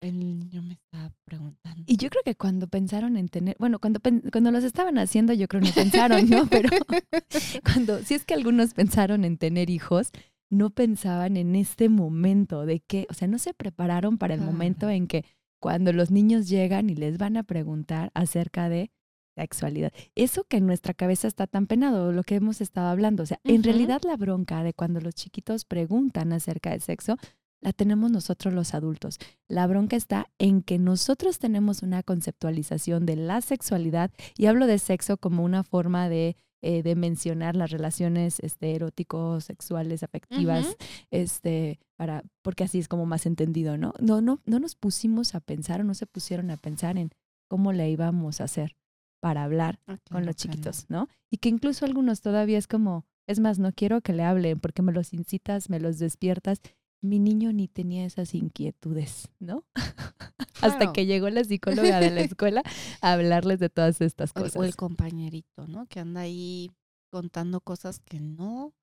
el 0.00 0.18
niño 0.18 0.62
me 0.62 0.74
está 0.74 1.12
preguntando. 1.24 1.84
Y 1.86 1.96
yo 1.96 2.08
creo 2.10 2.22
que 2.24 2.34
cuando 2.34 2.66
pensaron 2.66 3.16
en 3.16 3.28
tener, 3.28 3.56
bueno, 3.58 3.78
cuando, 3.78 4.00
cuando 4.32 4.50
los 4.50 4.64
estaban 4.64 4.98
haciendo, 4.98 5.32
yo 5.34 5.46
creo 5.46 5.62
no 5.62 5.70
pensaron, 5.72 6.28
¿no? 6.28 6.46
Pero 6.46 6.70
cuando, 7.64 8.02
si 8.02 8.14
es 8.14 8.24
que 8.24 8.34
algunos 8.34 8.74
pensaron 8.74 9.24
en 9.24 9.36
tener 9.36 9.70
hijos, 9.70 10.10
no 10.50 10.70
pensaban 10.70 11.36
en 11.36 11.54
este 11.54 11.88
momento 11.88 12.66
de 12.66 12.80
que, 12.80 13.06
o 13.08 13.14
sea, 13.14 13.28
no 13.28 13.38
se 13.38 13.54
prepararon 13.54 14.18
para 14.18 14.34
el 14.34 14.40
momento 14.40 14.88
en 14.90 15.06
que 15.06 15.24
cuando 15.60 15.92
los 15.92 16.10
niños 16.10 16.48
llegan 16.48 16.90
y 16.90 16.96
les 16.96 17.18
van 17.18 17.36
a 17.36 17.42
preguntar 17.42 18.10
acerca 18.14 18.68
de 18.68 18.90
sexualidad. 19.36 19.92
Eso 20.14 20.44
que 20.44 20.56
en 20.56 20.66
nuestra 20.66 20.94
cabeza 20.94 21.28
está 21.28 21.46
tan 21.46 21.66
penado, 21.66 22.12
lo 22.12 22.22
que 22.24 22.34
hemos 22.34 22.60
estado 22.60 22.88
hablando. 22.88 23.22
O 23.22 23.26
sea, 23.26 23.40
en 23.44 23.62
realidad 23.62 24.02
la 24.04 24.16
bronca 24.16 24.62
de 24.62 24.74
cuando 24.74 25.00
los 25.00 25.14
chiquitos 25.14 25.64
preguntan 25.64 26.32
acerca 26.32 26.70
del 26.70 26.80
sexo, 26.80 27.16
la 27.60 27.72
tenemos 27.72 28.10
nosotros 28.10 28.54
los 28.54 28.74
adultos. 28.74 29.18
La 29.48 29.66
bronca 29.66 29.96
está 29.96 30.30
en 30.38 30.62
que 30.62 30.78
nosotros 30.78 31.38
tenemos 31.38 31.82
una 31.82 32.02
conceptualización 32.02 33.06
de 33.06 33.16
la 33.16 33.40
sexualidad 33.40 34.10
y 34.36 34.46
hablo 34.46 34.66
de 34.66 34.78
sexo 34.78 35.18
como 35.18 35.44
una 35.44 35.62
forma 35.62 36.08
de 36.08 36.36
eh, 36.62 36.82
de 36.82 36.94
mencionar 36.94 37.56
las 37.56 37.70
relaciones 37.70 38.40
este, 38.40 38.74
eróticos, 38.74 39.44
sexuales, 39.44 40.02
afectivas, 40.02 40.76
este, 41.10 41.78
para, 41.96 42.22
porque 42.42 42.64
así 42.64 42.78
es 42.78 42.88
como 42.88 43.06
más 43.06 43.26
entendido, 43.26 43.78
¿no? 43.78 43.94
No, 44.00 44.20
no, 44.20 44.40
no 44.44 44.58
nos 44.58 44.74
pusimos 44.74 45.34
a 45.34 45.40
pensar 45.40 45.80
o 45.80 45.84
no 45.84 45.94
se 45.94 46.06
pusieron 46.06 46.50
a 46.50 46.56
pensar 46.56 46.98
en 46.98 47.10
cómo 47.48 47.72
le 47.72 47.90
íbamos 47.90 48.40
a 48.40 48.44
hacer 48.44 48.76
para 49.20 49.44
hablar 49.44 49.78
con 50.10 50.24
los 50.24 50.36
chiquitos, 50.36 50.86
¿no? 50.88 51.08
Y 51.30 51.38
que 51.38 51.48
incluso 51.48 51.84
algunos 51.84 52.20
todavía 52.20 52.58
es 52.58 52.66
como, 52.66 53.04
es 53.26 53.38
más, 53.38 53.58
no 53.58 53.72
quiero 53.72 54.00
que 54.00 54.12
le 54.12 54.24
hablen 54.24 54.60
porque 54.60 54.82
me 54.82 54.92
los 54.92 55.12
incitas, 55.12 55.68
me 55.68 55.80
los 55.80 55.98
despiertas 55.98 56.60
mi 57.02 57.18
niño 57.18 57.52
ni 57.52 57.68
tenía 57.68 58.04
esas 58.04 58.34
inquietudes, 58.34 59.28
¿no? 59.38 59.64
Hasta 60.62 60.92
que 60.92 61.06
llegó 61.06 61.30
la 61.30 61.44
psicóloga 61.44 62.00
de 62.00 62.10
la 62.10 62.20
escuela 62.20 62.62
a 63.00 63.12
hablarles 63.12 63.58
de 63.58 63.70
todas 63.70 64.00
estas 64.00 64.32
cosas. 64.32 64.56
O 64.56 64.64
el 64.64 64.76
compañerito, 64.76 65.66
¿no? 65.66 65.86
Que 65.86 66.00
anda 66.00 66.22
ahí 66.22 66.70
contando 67.10 67.60
cosas 67.60 68.00
que 68.00 68.20
no. 68.20 68.74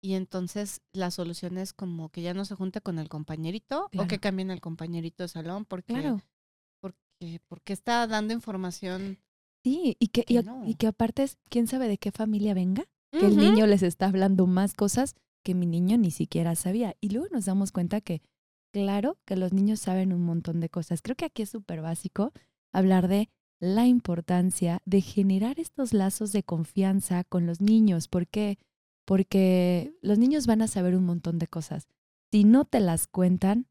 Y 0.00 0.14
entonces 0.14 0.82
la 0.92 1.10
solución 1.10 1.58
es 1.58 1.72
como 1.72 2.10
que 2.10 2.22
ya 2.22 2.34
no 2.34 2.44
se 2.44 2.54
junte 2.54 2.80
con 2.80 2.98
el 2.98 3.08
compañerito 3.08 3.90
o 3.96 4.06
que 4.06 4.20
cambien 4.20 4.50
el 4.50 4.60
compañerito 4.60 5.24
de 5.24 5.28
salón 5.28 5.64
porque, 5.64 5.94
claro. 5.94 6.20
porque, 6.80 7.40
porque 7.48 7.72
está 7.72 8.06
dando 8.06 8.32
información. 8.32 9.18
Sí, 9.64 9.96
y 9.98 10.08
que, 10.08 10.24
y, 10.28 10.74
que 10.74 10.86
aparte 10.86 11.24
es, 11.24 11.38
quién 11.48 11.66
sabe 11.66 11.88
de 11.88 11.98
qué 11.98 12.12
familia 12.12 12.54
venga, 12.54 12.84
que 13.10 13.26
el 13.26 13.36
niño 13.36 13.66
les 13.66 13.82
está 13.82 14.06
hablando 14.06 14.46
más 14.46 14.74
cosas 14.74 15.16
que 15.46 15.54
mi 15.54 15.66
niño 15.66 15.96
ni 15.96 16.10
siquiera 16.10 16.56
sabía. 16.56 16.96
Y 17.00 17.10
luego 17.10 17.28
nos 17.30 17.44
damos 17.44 17.70
cuenta 17.70 18.00
que, 18.00 18.20
claro, 18.72 19.16
que 19.24 19.36
los 19.36 19.52
niños 19.52 19.78
saben 19.78 20.12
un 20.12 20.22
montón 20.22 20.58
de 20.58 20.68
cosas. 20.68 21.02
Creo 21.02 21.14
que 21.14 21.26
aquí 21.26 21.42
es 21.42 21.50
súper 21.50 21.82
básico 21.82 22.32
hablar 22.72 23.06
de 23.06 23.30
la 23.60 23.86
importancia 23.86 24.82
de 24.86 25.02
generar 25.02 25.60
estos 25.60 25.92
lazos 25.92 26.32
de 26.32 26.42
confianza 26.42 27.22
con 27.22 27.46
los 27.46 27.60
niños. 27.60 28.08
¿Por 28.08 28.26
qué? 28.26 28.58
Porque 29.04 29.94
los 30.02 30.18
niños 30.18 30.48
van 30.48 30.62
a 30.62 30.66
saber 30.66 30.96
un 30.96 31.04
montón 31.04 31.38
de 31.38 31.46
cosas. 31.46 31.86
Si 32.32 32.42
no 32.42 32.64
te 32.64 32.80
las 32.80 33.06
cuentan, 33.06 33.68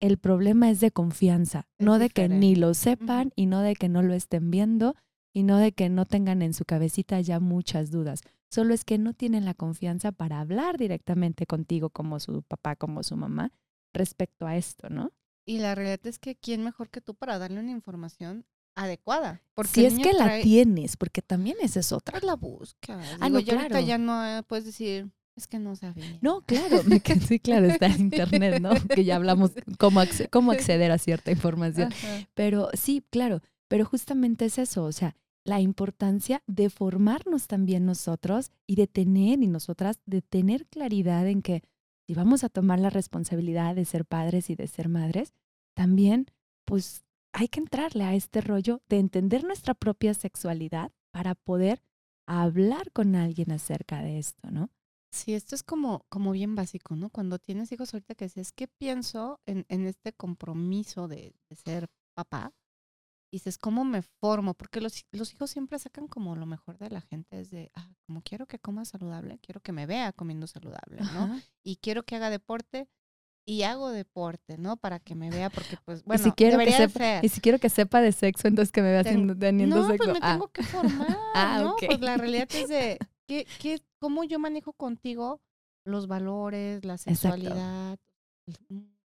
el 0.00 0.18
problema 0.18 0.68
es 0.68 0.80
de 0.80 0.90
confianza, 0.90 1.68
no 1.78 1.98
de 1.98 2.10
que 2.10 2.28
ni 2.28 2.54
lo 2.54 2.74
sepan 2.74 3.32
y 3.34 3.46
no 3.46 3.62
de 3.62 3.76
que 3.76 3.88
no 3.88 4.02
lo 4.02 4.12
estén 4.12 4.50
viendo 4.50 4.94
y 5.34 5.42
no 5.42 5.58
de 5.58 5.72
que 5.72 5.90
no 5.90 6.06
tengan 6.06 6.40
en 6.40 6.54
su 6.54 6.64
cabecita 6.64 7.20
ya 7.20 7.40
muchas 7.40 7.90
dudas. 7.90 8.22
Solo 8.50 8.72
es 8.72 8.84
que 8.84 8.98
no 8.98 9.12
tienen 9.12 9.44
la 9.44 9.52
confianza 9.52 10.12
para 10.12 10.40
hablar 10.40 10.78
directamente 10.78 11.44
contigo 11.44 11.90
como 11.90 12.20
su 12.20 12.42
papá, 12.42 12.76
como 12.76 13.02
su 13.02 13.16
mamá, 13.16 13.50
respecto 13.92 14.46
a 14.46 14.56
esto, 14.56 14.88
¿no? 14.88 15.12
Y 15.44 15.58
la 15.58 15.74
realidad 15.74 16.06
es 16.06 16.20
que 16.20 16.36
quién 16.36 16.62
mejor 16.62 16.88
que 16.88 17.00
tú 17.00 17.14
para 17.14 17.38
darle 17.38 17.60
una 17.60 17.72
información 17.72 18.46
adecuada. 18.76 19.42
Porque 19.54 19.72
si 19.72 19.84
es 19.84 19.98
que 19.98 20.12
la 20.12 20.40
tienes, 20.40 20.96
porque 20.96 21.20
también 21.20 21.56
esa 21.60 21.80
es 21.80 21.90
otra. 21.92 22.12
Pues 22.12 22.24
la 22.24 22.36
busca. 22.36 23.00
Ah, 23.20 23.28
no, 23.28 23.42
claro. 23.42 23.80
ya 23.80 23.98
no 23.98 24.24
eh, 24.24 24.42
puedes 24.44 24.64
decir, 24.64 25.10
es 25.36 25.48
que 25.48 25.58
no 25.58 25.74
sabía. 25.74 26.18
No, 26.22 26.42
claro, 26.42 26.80
sí, 27.28 27.40
claro, 27.40 27.66
está 27.66 27.86
en 27.86 28.02
internet, 28.02 28.60
¿no? 28.60 28.70
Que 28.94 29.04
ya 29.04 29.16
hablamos 29.16 29.50
cómo, 29.78 30.00
cómo 30.30 30.52
acceder 30.52 30.92
a 30.92 30.98
cierta 30.98 31.32
información. 31.32 31.92
Pero 32.34 32.70
sí, 32.74 33.04
claro, 33.10 33.42
pero 33.66 33.84
justamente 33.84 34.44
es 34.44 34.58
eso, 34.58 34.84
o 34.84 34.92
sea, 34.92 35.16
la 35.44 35.60
importancia 35.60 36.42
de 36.46 36.70
formarnos 36.70 37.46
también 37.46 37.84
nosotros 37.84 38.50
y 38.66 38.76
de 38.76 38.86
tener 38.86 39.42
y 39.42 39.46
nosotras 39.46 40.00
de 40.06 40.22
tener 40.22 40.66
claridad 40.66 41.26
en 41.28 41.42
que 41.42 41.62
si 42.06 42.14
vamos 42.14 42.44
a 42.44 42.48
tomar 42.48 42.80
la 42.80 42.90
responsabilidad 42.90 43.74
de 43.74 43.84
ser 43.84 44.04
padres 44.04 44.50
y 44.50 44.56
de 44.56 44.66
ser 44.66 44.88
madres, 44.88 45.34
también 45.74 46.26
pues 46.64 47.04
hay 47.32 47.48
que 47.48 47.60
entrarle 47.60 48.04
a 48.04 48.14
este 48.14 48.40
rollo 48.40 48.80
de 48.88 48.98
entender 48.98 49.44
nuestra 49.44 49.74
propia 49.74 50.14
sexualidad 50.14 50.92
para 51.10 51.34
poder 51.34 51.82
hablar 52.26 52.90
con 52.92 53.16
alguien 53.16 53.52
acerca 53.52 54.02
de 54.02 54.18
esto, 54.18 54.50
¿no? 54.50 54.70
Sí, 55.10 55.34
esto 55.34 55.54
es 55.54 55.62
como, 55.62 56.04
como 56.08 56.32
bien 56.32 56.54
básico, 56.54 56.96
¿no? 56.96 57.08
Cuando 57.10 57.38
tienes 57.38 57.70
hijos 57.70 57.94
ahorita 57.94 58.14
que 58.14 58.24
dices, 58.24 58.52
¿qué 58.52 58.66
pienso 58.66 59.40
en, 59.46 59.64
en 59.68 59.86
este 59.86 60.12
compromiso 60.12 61.06
de, 61.06 61.34
de 61.48 61.56
ser 61.56 61.88
papá? 62.14 62.52
Dices, 63.34 63.58
¿cómo 63.58 63.84
me 63.84 64.02
formo? 64.02 64.54
Porque 64.54 64.80
los, 64.80 65.04
los, 65.12 65.32
hijos 65.32 65.50
siempre 65.50 65.78
sacan 65.78 66.08
como 66.08 66.36
lo 66.36 66.46
mejor 66.46 66.78
de 66.78 66.90
la 66.90 67.00
gente, 67.00 67.40
es 67.40 67.50
de, 67.50 67.70
ah, 67.74 67.88
como 68.06 68.22
quiero 68.22 68.46
que 68.46 68.58
coma 68.58 68.84
saludable, 68.84 69.38
quiero 69.40 69.60
que 69.60 69.72
me 69.72 69.86
vea 69.86 70.12
comiendo 70.12 70.46
saludable, 70.46 71.00
¿no? 71.12 71.40
Y 71.62 71.76
quiero 71.76 72.02
que 72.02 72.16
haga 72.16 72.30
deporte 72.30 72.88
y 73.46 73.62
hago 73.62 73.90
deporte, 73.90 74.56
¿no? 74.56 74.76
Para 74.76 75.00
que 75.00 75.14
me 75.14 75.30
vea, 75.30 75.50
porque 75.50 75.76
pues, 75.84 76.04
bueno, 76.04 76.20
y 76.20 76.24
si 76.24 76.32
quiero 76.32 76.58
que 76.58 76.72
sepa, 76.72 77.20
Y 77.22 77.28
si 77.28 77.40
quiero 77.40 77.58
que 77.58 77.68
sepa 77.68 78.00
de 78.00 78.12
sexo, 78.12 78.48
entonces 78.48 78.72
que 78.72 78.82
me 78.82 78.90
vea 78.90 79.00
haciendo, 79.00 79.36
teniendo 79.36 79.76
no, 79.76 79.86
sexo. 79.88 80.04
pues 80.04 80.20
me 80.20 80.26
ah. 80.26 80.32
tengo 80.32 80.48
que 80.48 80.62
formar, 80.62 81.18
ah, 81.34 81.60
¿no? 81.62 81.76
Pues 81.76 82.00
la 82.00 82.16
realidad 82.16 82.48
es 82.52 82.68
de, 82.68 82.98
¿qué, 83.28 83.46
qué, 83.58 83.80
¿cómo 84.00 84.24
yo 84.24 84.38
manejo 84.38 84.72
contigo 84.72 85.40
los 85.84 86.06
valores, 86.06 86.84
la 86.84 86.98
sexualidad? 86.98 87.98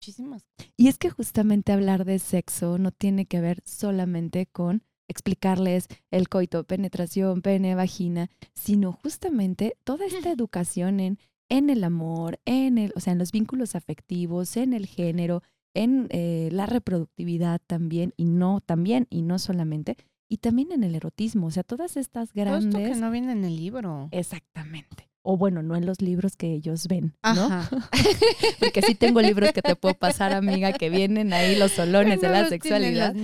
Muchísimas. 0.05 0.47
Y 0.77 0.89
es 0.89 0.99
que 0.99 1.09
justamente 1.09 1.73
hablar 1.73 2.05
de 2.05 2.19
sexo 2.19 2.77
no 2.77 2.91
tiene 2.91 3.25
que 3.25 3.41
ver 3.41 3.63
solamente 3.65 4.47
con 4.47 4.83
explicarles 5.09 5.87
el 6.11 6.29
coito, 6.29 6.65
penetración, 6.65 7.41
pene, 7.41 7.75
vagina, 7.75 8.29
sino 8.55 8.93
justamente 8.93 9.77
toda 9.85 10.05
esta 10.05 10.31
educación 10.31 11.01
en, 11.01 11.19
en 11.49 11.71
el 11.71 11.85
amor, 11.85 12.39
en 12.45 12.77
el, 12.77 12.93
o 12.97 13.01
sea, 13.01 13.13
en 13.15 13.19
los 13.19 13.33
vínculos 13.33 13.75
afectivos, 13.75 14.57
en 14.59 14.75
el 14.75 14.87
género, 14.87 15.43
en 15.75 16.09
eh, 16.11 16.51
la 16.53 16.67
reproductividad 16.67 17.61
también, 17.67 18.13
y 18.17 18.27
no 18.27 18.61
también, 18.61 19.07
y 19.09 19.23
no 19.23 19.39
solamente, 19.39 19.97
y 20.29 20.39
también 20.39 20.73
en 20.73 20.85
el 20.85 20.95
erotismo, 20.95 21.47
o 21.47 21.51
sea, 21.51 21.63
todas 21.63 21.97
estas 21.97 22.33
grandes. 22.33 22.71
Todo 22.71 22.83
esto 22.83 22.95
que 22.95 23.01
no 23.01 23.11
viene 23.11 23.33
en 23.33 23.45
el 23.45 23.57
libro. 23.57 24.09
Exactamente 24.11 25.14
o 25.27 25.39
bueno, 25.39 25.63
no 25.63 25.75
en 25.75 25.87
los 25.87 26.03
libros 26.03 26.37
que 26.37 26.53
ellos 26.53 26.87
ven, 26.87 27.17
¿no? 27.25 27.49
Porque 28.61 28.83
sí 28.83 28.95
tengo 28.95 29.23
libros 29.23 29.53
que 29.53 29.63
te 29.63 29.75
puedo 29.75 29.95
pasar, 29.95 30.35
amiga, 30.35 30.75
que 30.75 30.91
vienen 30.91 31.33
ahí 31.33 31.57
los 31.57 31.73
solones 31.73 32.21
de 32.21 32.29
la 32.29 32.47
sexualidad. 32.47 33.15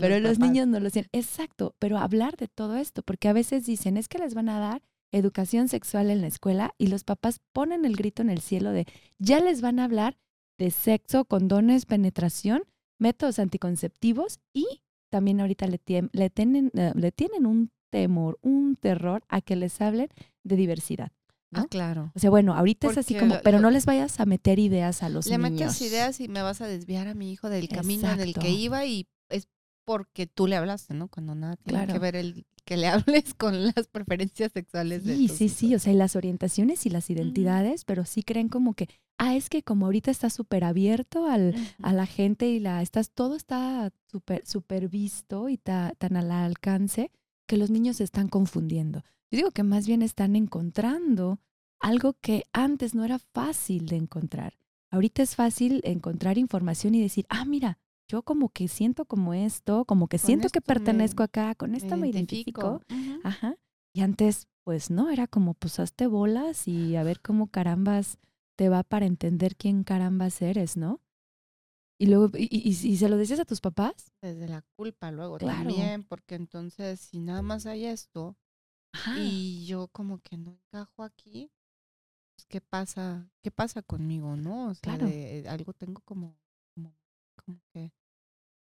pero 0.00 0.18
los, 0.18 0.40
niños 0.40 0.66
no 0.66 0.80
lo 0.80 0.90
tienen. 0.90 1.08
Exacto, 1.12 1.76
pero 1.78 1.98
hablar 1.98 2.36
de 2.36 2.48
todo 2.48 2.74
esto, 2.74 3.02
porque 3.02 3.28
a 3.28 3.32
veces 3.32 3.64
dicen, 3.66 3.96
es 3.96 4.08
que 4.08 4.18
les 4.18 4.34
van 4.34 4.48
a 4.48 4.58
dar 4.58 4.82
educación 5.12 5.68
sexual 5.68 6.10
en 6.10 6.22
la 6.22 6.26
escuela 6.26 6.74
y 6.76 6.88
los 6.88 7.04
papás 7.04 7.40
ponen 7.52 7.84
el 7.84 7.94
grito 7.94 8.20
en 8.20 8.30
el 8.30 8.40
cielo 8.40 8.72
de, 8.72 8.86
ya 9.20 9.38
les 9.38 9.60
van 9.60 9.78
a 9.78 9.84
hablar 9.84 10.18
de 10.58 10.72
sexo, 10.72 11.24
condones, 11.24 11.86
penetración, 11.86 12.64
métodos 12.98 13.38
anticonceptivos 13.38 14.40
y 14.52 14.82
también 15.08 15.40
ahorita 15.40 15.68
le, 15.68 15.80
le, 16.12 16.30
tienen, 16.30 16.72
eh, 16.74 16.92
le 16.96 17.12
tienen 17.12 17.46
un 17.46 17.70
temor, 17.90 18.40
un 18.42 18.74
terror 18.74 19.22
a 19.28 19.40
que 19.40 19.54
les 19.54 19.80
hablen 19.80 20.08
de 20.42 20.56
diversidad. 20.56 21.12
Ah, 21.60 21.66
claro. 21.68 22.12
O 22.14 22.18
sea, 22.18 22.30
bueno, 22.30 22.54
ahorita 22.54 22.90
es 22.90 22.98
así 22.98 23.14
como, 23.14 23.40
pero 23.42 23.60
no 23.60 23.70
les 23.70 23.86
vayas 23.86 24.20
a 24.20 24.26
meter 24.26 24.58
ideas 24.58 25.02
a 25.02 25.08
los 25.08 25.26
niños. 25.26 25.40
Le 25.40 25.50
metes 25.50 25.80
ideas 25.82 26.20
y 26.20 26.28
me 26.28 26.42
vas 26.42 26.60
a 26.60 26.66
desviar 26.66 27.08
a 27.08 27.14
mi 27.14 27.32
hijo 27.32 27.48
del 27.48 27.68
camino 27.68 28.10
en 28.10 28.20
el 28.20 28.34
que 28.34 28.50
iba 28.50 28.84
y 28.84 29.08
es 29.28 29.48
porque 29.84 30.26
tú 30.26 30.46
le 30.46 30.56
hablaste, 30.56 30.94
¿no? 30.94 31.08
Cuando 31.08 31.34
nada 31.34 31.56
tiene 31.56 31.86
que 31.86 31.98
ver 31.98 32.16
el 32.16 32.46
que 32.64 32.76
le 32.76 32.86
hables 32.88 33.34
con 33.34 33.64
las 33.64 33.88
preferencias 33.90 34.52
sexuales. 34.52 35.02
Sí, 35.04 35.28
sí, 35.28 35.48
sí, 35.48 35.74
o 35.74 35.78
sea, 35.78 35.92
y 35.92 35.96
las 35.96 36.16
orientaciones 36.16 36.86
y 36.86 36.90
las 36.90 37.10
identidades, 37.10 37.84
pero 37.84 38.04
sí 38.04 38.22
creen 38.22 38.48
como 38.48 38.74
que, 38.74 38.88
ah, 39.18 39.36
es 39.36 39.48
que 39.48 39.62
como 39.62 39.86
ahorita 39.86 40.10
está 40.10 40.30
súper 40.30 40.64
abierto 40.64 41.26
al, 41.26 41.54
a 41.82 41.92
la 41.92 42.06
gente 42.06 42.48
y 42.48 42.60
la, 42.60 42.82
estás, 42.82 43.10
todo 43.10 43.36
está 43.36 43.92
súper 44.10 44.46
super 44.46 44.88
visto 44.88 45.48
y 45.48 45.58
tan 45.58 46.16
al 46.16 46.30
alcance 46.30 47.10
que 47.46 47.56
los 47.56 47.70
niños 47.70 47.96
se 47.96 48.04
están 48.04 48.28
confundiendo. 48.28 49.04
Yo 49.34 49.38
digo 49.38 49.50
que 49.50 49.64
más 49.64 49.84
bien 49.88 50.02
están 50.02 50.36
encontrando 50.36 51.40
algo 51.80 52.12
que 52.20 52.44
antes 52.52 52.94
no 52.94 53.04
era 53.04 53.18
fácil 53.18 53.86
de 53.86 53.96
encontrar. 53.96 54.56
Ahorita 54.92 55.24
es 55.24 55.34
fácil 55.34 55.80
encontrar 55.82 56.38
información 56.38 56.94
y 56.94 57.02
decir, 57.02 57.26
ah, 57.28 57.44
mira, 57.44 57.80
yo 58.06 58.22
como 58.22 58.50
que 58.50 58.68
siento 58.68 59.06
como 59.06 59.34
esto, 59.34 59.86
como 59.86 60.06
que 60.06 60.18
siento 60.18 60.50
que 60.50 60.60
pertenezco 60.60 61.24
acá, 61.24 61.56
con 61.56 61.74
esto 61.74 61.96
me 61.96 62.10
identifico. 62.10 62.80
Ajá. 63.24 63.56
Y 63.92 64.02
antes, 64.02 64.46
pues 64.62 64.92
no, 64.92 65.10
era 65.10 65.26
como, 65.26 65.54
pues 65.54 65.80
hazte 65.80 66.06
bolas 66.06 66.68
y 66.68 66.94
a 66.94 67.02
ver 67.02 67.20
cómo 67.20 67.48
carambas 67.48 68.18
te 68.54 68.68
va 68.68 68.84
para 68.84 69.04
entender 69.04 69.56
quién 69.56 69.82
carambas 69.82 70.40
eres, 70.42 70.76
¿no? 70.76 71.00
Y 71.98 72.06
luego, 72.06 72.30
y, 72.38 72.72
se 72.74 73.08
lo 73.08 73.16
decías 73.16 73.40
a 73.40 73.44
tus 73.44 73.60
papás? 73.60 74.12
Desde 74.22 74.46
la 74.46 74.62
culpa 74.76 75.10
luego 75.10 75.38
también, 75.38 76.04
porque 76.04 76.36
entonces 76.36 77.00
si 77.00 77.18
nada 77.18 77.42
más 77.42 77.66
hay 77.66 77.86
esto, 77.86 78.36
y 79.16 79.66
yo 79.66 79.88
como 79.88 80.18
que 80.18 80.36
no 80.36 80.52
encajo 80.52 81.02
aquí. 81.02 81.50
Pues, 82.36 82.46
¿Qué 82.46 82.60
pasa? 82.60 83.30
¿Qué 83.42 83.50
pasa 83.50 83.82
conmigo, 83.82 84.36
no? 84.36 84.68
O 84.68 84.74
sea, 84.74 84.94
algo 84.94 85.72
tengo 85.72 86.00
como, 86.02 86.36
como, 86.74 86.94
como, 87.44 87.60
que... 87.72 87.92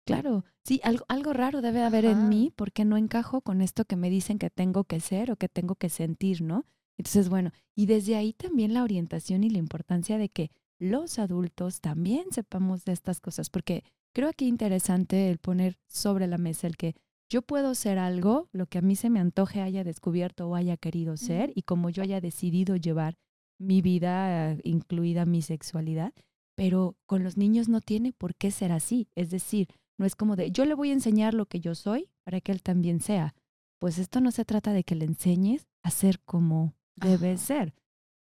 Claro, 0.06 0.44
sí, 0.64 0.80
algo, 0.84 1.06
algo 1.08 1.32
raro 1.32 1.62
debe 1.62 1.82
haber 1.82 2.04
en 2.04 2.28
mí 2.28 2.52
porque 2.54 2.84
no 2.84 2.98
encajo 2.98 3.40
con 3.40 3.62
esto 3.62 3.86
que 3.86 3.96
me 3.96 4.10
dicen 4.10 4.38
que 4.38 4.50
tengo 4.50 4.84
que 4.84 5.00
ser 5.00 5.30
o 5.30 5.36
que 5.36 5.48
tengo 5.48 5.76
que 5.76 5.88
sentir, 5.88 6.42
¿no? 6.42 6.66
Entonces, 6.98 7.30
bueno, 7.30 7.52
y 7.74 7.86
desde 7.86 8.16
ahí 8.16 8.34
también 8.34 8.74
la 8.74 8.82
orientación 8.82 9.44
y 9.44 9.50
la 9.50 9.58
importancia 9.58 10.18
de 10.18 10.28
que 10.28 10.50
los 10.78 11.18
adultos 11.18 11.80
también 11.80 12.26
sepamos 12.32 12.84
de 12.84 12.92
estas 12.92 13.20
cosas, 13.20 13.48
porque 13.48 13.82
creo 14.12 14.32
que 14.32 14.44
interesante 14.44 15.30
el 15.30 15.38
poner 15.38 15.78
sobre 15.86 16.26
la 16.26 16.38
mesa 16.38 16.66
el 16.66 16.76
que 16.76 16.94
yo 17.34 17.42
puedo 17.42 17.74
ser 17.74 17.98
algo, 17.98 18.48
lo 18.52 18.66
que 18.66 18.78
a 18.78 18.80
mí 18.80 18.94
se 18.94 19.10
me 19.10 19.18
antoje 19.18 19.60
haya 19.60 19.82
descubierto 19.82 20.48
o 20.48 20.54
haya 20.54 20.76
querido 20.76 21.16
ser, 21.16 21.50
y 21.56 21.62
como 21.62 21.90
yo 21.90 22.04
haya 22.04 22.20
decidido 22.20 22.76
llevar 22.76 23.18
mi 23.58 23.82
vida, 23.82 24.56
incluida 24.62 25.26
mi 25.26 25.42
sexualidad, 25.42 26.14
pero 26.54 26.96
con 27.06 27.24
los 27.24 27.36
niños 27.36 27.68
no 27.68 27.80
tiene 27.80 28.12
por 28.12 28.36
qué 28.36 28.52
ser 28.52 28.70
así. 28.70 29.08
Es 29.16 29.30
decir, 29.30 29.66
no 29.98 30.06
es 30.06 30.14
como 30.14 30.36
de, 30.36 30.52
yo 30.52 30.64
le 30.64 30.74
voy 30.74 30.90
a 30.90 30.92
enseñar 30.92 31.34
lo 31.34 31.46
que 31.46 31.58
yo 31.58 31.74
soy 31.74 32.08
para 32.22 32.40
que 32.40 32.52
él 32.52 32.62
también 32.62 33.00
sea. 33.00 33.34
Pues 33.80 33.98
esto 33.98 34.20
no 34.20 34.30
se 34.30 34.44
trata 34.44 34.72
de 34.72 34.84
que 34.84 34.94
le 34.94 35.04
enseñes 35.04 35.66
a 35.82 35.90
ser 35.90 36.20
como 36.20 36.76
debe 36.94 37.36
ser, 37.36 37.74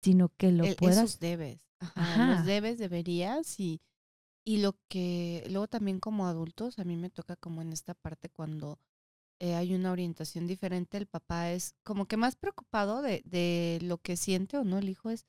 sino 0.03 0.31
que 0.31 0.51
lo 0.51 0.65
puedas. 0.77 0.97
Esos 0.97 1.19
debes. 1.19 1.69
Ajá, 1.79 2.37
Los 2.37 2.47
debes, 2.47 2.79
deberías 2.79 3.61
y, 3.61 3.83
y 4.47 4.63
lo 4.63 4.79
que 4.89 5.45
luego 5.51 5.69
también 5.69 6.01
como 6.01 6.27
adultos, 6.27 6.79
a 6.79 6.85
mí 6.85 6.97
me 6.97 7.11
toca 7.11 7.37
como 7.37 7.61
en 7.61 7.75
esta 7.75 7.93
parte 7.93 8.31
cuando 8.31 8.79
eh, 9.45 9.55
hay 9.55 9.75
una 9.75 9.93
orientación 9.93 10.47
diferente, 10.47 10.97
el 10.97 11.07
papá 11.07 11.51
es 11.51 11.75
como 11.83 12.07
que 12.07 12.17
más 12.17 12.35
preocupado 12.35 13.03
de, 13.03 13.21
de 13.27 13.79
lo 13.83 13.99
que 13.99 14.17
siente 14.17 14.57
o 14.57 14.65
no 14.65 14.79
el 14.79 14.89
hijo 14.89 15.11
es, 15.11 15.27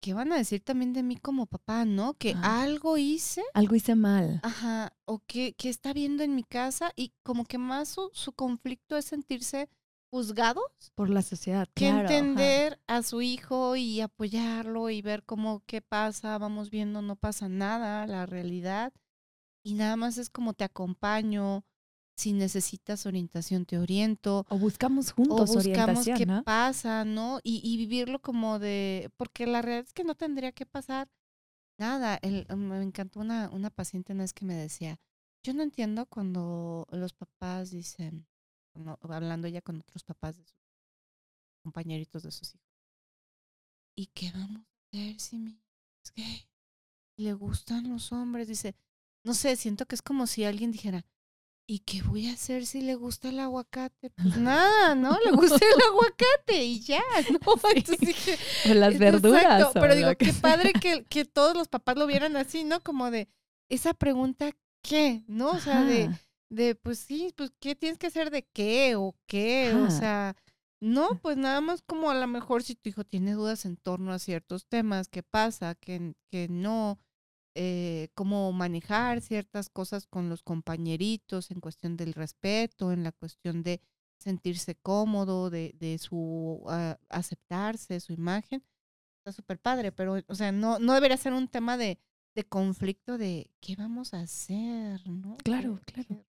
¿qué 0.00 0.14
van 0.14 0.32
a 0.32 0.38
decir 0.38 0.62
también 0.62 0.94
de 0.94 1.02
mí 1.02 1.16
como 1.18 1.44
papá, 1.44 1.84
no? 1.84 2.14
Que 2.14 2.32
ah. 2.34 2.62
algo 2.62 2.96
hice. 2.96 3.42
Algo 3.52 3.74
hice 3.74 3.94
mal. 3.94 4.40
Ajá, 4.42 4.94
o 5.04 5.18
que, 5.26 5.52
que 5.52 5.68
está 5.68 5.92
viendo 5.92 6.22
en 6.22 6.34
mi 6.34 6.44
casa 6.44 6.92
y 6.96 7.12
como 7.22 7.44
que 7.44 7.58
más 7.58 7.90
su, 7.90 8.10
su 8.14 8.32
conflicto 8.32 8.96
es 8.96 9.04
sentirse 9.04 9.68
juzgados 10.10 10.64
por 10.94 11.10
la 11.10 11.20
sociedad. 11.20 11.68
Que 11.74 11.88
entender 11.88 12.80
a 12.86 13.02
su 13.02 13.20
hijo 13.20 13.76
y 13.76 14.00
apoyarlo 14.00 14.88
y 14.88 15.02
ver 15.02 15.24
cómo 15.24 15.62
qué 15.66 15.82
pasa, 15.82 16.38
vamos 16.38 16.70
viendo, 16.70 17.02
no 17.02 17.16
pasa 17.16 17.50
nada, 17.50 18.06
la 18.06 18.24
realidad. 18.24 18.94
Y 19.62 19.74
nada 19.74 19.96
más 19.96 20.16
es 20.16 20.30
como 20.30 20.54
te 20.54 20.64
acompaño, 20.64 21.66
si 22.16 22.32
necesitas 22.32 23.06
orientación 23.06 23.66
te 23.66 23.78
oriento. 23.78 24.46
O 24.48 24.58
buscamos 24.58 25.12
juntos 25.12 25.50
o 25.50 25.54
buscamos 25.54 26.04
qué 26.04 26.26
pasa, 26.44 27.04
¿no? 27.04 27.40
Y, 27.42 27.60
y, 27.64 27.76
vivirlo 27.76 28.20
como 28.20 28.58
de, 28.58 29.10
porque 29.16 29.46
la 29.46 29.62
realidad 29.62 29.86
es 29.86 29.92
que 29.92 30.04
no 30.04 30.14
tendría 30.14 30.52
que 30.52 30.66
pasar 30.66 31.08
nada. 31.78 32.18
El, 32.22 32.46
me 32.56 32.82
encantó 32.82 33.20
una, 33.20 33.50
una 33.50 33.70
paciente 33.70 34.12
una 34.12 34.24
vez 34.24 34.32
que 34.32 34.44
me 34.44 34.54
decía, 34.54 35.00
yo 35.42 35.54
no 35.54 35.62
entiendo 35.62 36.06
cuando 36.06 36.86
los 36.90 37.12
papás 37.12 37.70
dicen, 37.70 38.26
hablando 39.00 39.48
ya 39.48 39.60
con 39.60 39.80
otros 39.80 40.04
papás 40.04 40.36
de 40.36 40.44
sus 40.44 40.58
compañeritos 41.62 42.22
de 42.22 42.30
sus 42.30 42.54
hijos. 42.54 42.74
¿Y 43.96 44.06
qué 44.06 44.30
vamos 44.32 44.62
a 44.62 44.96
hacer 44.96 45.20
si 45.20 45.38
mi 45.38 45.60
es 46.04 46.12
gay? 46.14 46.48
¿Le 47.16 47.32
gustan 47.34 47.88
los 47.88 48.12
hombres? 48.12 48.48
Dice, 48.48 48.74
no 49.24 49.34
sé, 49.34 49.56
siento 49.56 49.86
que 49.86 49.94
es 49.94 50.02
como 50.02 50.26
si 50.26 50.44
alguien 50.44 50.72
dijera, 50.72 51.04
¿y 51.66 51.80
qué 51.80 52.02
voy 52.02 52.28
a 52.28 52.34
hacer 52.34 52.66
si 52.66 52.80
le 52.80 52.94
gusta 52.94 53.28
el 53.28 53.40
aguacate? 53.40 54.10
Pues 54.16 54.36
nada, 54.36 54.94
¿no? 54.94 55.18
Le 55.24 55.32
gusta 55.32 55.56
el 55.56 55.82
aguacate 55.88 56.64
y 56.64 56.80
ya, 56.80 57.02
¿no? 57.30 57.38
Entonces 57.74 58.00
dije, 58.00 58.38
o 58.70 58.74
las 58.74 58.98
verduras. 58.98 59.70
pero 59.74 59.94
digo, 59.94 60.10
qué 60.18 60.32
padre 60.32 60.72
que, 60.72 61.04
que 61.04 61.24
todos 61.24 61.56
los 61.56 61.68
papás 61.68 61.96
lo 61.96 62.06
vieran 62.06 62.36
así, 62.36 62.64
¿no? 62.64 62.80
Como 62.80 63.10
de, 63.10 63.28
esa 63.68 63.94
pregunta, 63.94 64.50
¿qué? 64.82 65.24
¿No? 65.26 65.50
O 65.50 65.60
sea, 65.60 65.82
de 65.82 66.10
de 66.54 66.74
pues 66.74 66.98
sí, 67.00 67.32
pues 67.36 67.52
qué 67.60 67.74
tienes 67.74 67.98
que 67.98 68.06
hacer 68.06 68.30
de 68.30 68.42
qué 68.42 68.94
o 68.96 69.14
qué, 69.26 69.74
o 69.74 69.90
sea, 69.90 70.36
no, 70.80 71.18
pues 71.20 71.36
nada 71.36 71.60
más 71.60 71.82
como 71.82 72.10
a 72.10 72.14
lo 72.14 72.26
mejor 72.26 72.62
si 72.62 72.74
tu 72.74 72.88
hijo 72.88 73.04
tiene 73.04 73.32
dudas 73.32 73.64
en 73.64 73.76
torno 73.76 74.12
a 74.12 74.18
ciertos 74.18 74.66
temas, 74.66 75.08
qué 75.08 75.22
pasa, 75.22 75.74
que, 75.74 76.14
que 76.30 76.48
no, 76.48 76.98
eh, 77.54 78.08
cómo 78.14 78.52
manejar 78.52 79.20
ciertas 79.20 79.68
cosas 79.68 80.06
con 80.06 80.28
los 80.28 80.42
compañeritos 80.42 81.50
en 81.50 81.60
cuestión 81.60 81.96
del 81.96 82.12
respeto, 82.12 82.92
en 82.92 83.04
la 83.04 83.12
cuestión 83.12 83.62
de 83.62 83.80
sentirse 84.18 84.74
cómodo, 84.74 85.50
de, 85.50 85.74
de 85.78 85.98
su 85.98 86.62
ah, 86.68 86.98
aceptarse, 87.08 88.00
su 88.00 88.12
imagen, 88.12 88.64
está 89.18 89.32
súper 89.32 89.58
padre, 89.58 89.92
pero, 89.92 90.16
o 90.26 90.34
sea, 90.34 90.52
no, 90.52 90.78
no 90.78 90.94
debería 90.94 91.16
ser 91.16 91.32
un 91.32 91.48
tema 91.48 91.76
de 91.76 91.98
de 92.34 92.44
conflicto 92.44 93.16
de 93.16 93.50
qué 93.60 93.76
vamos 93.76 94.12
a 94.12 94.20
hacer, 94.20 95.08
¿no? 95.08 95.36
Claro, 95.44 95.80
claro. 95.84 96.24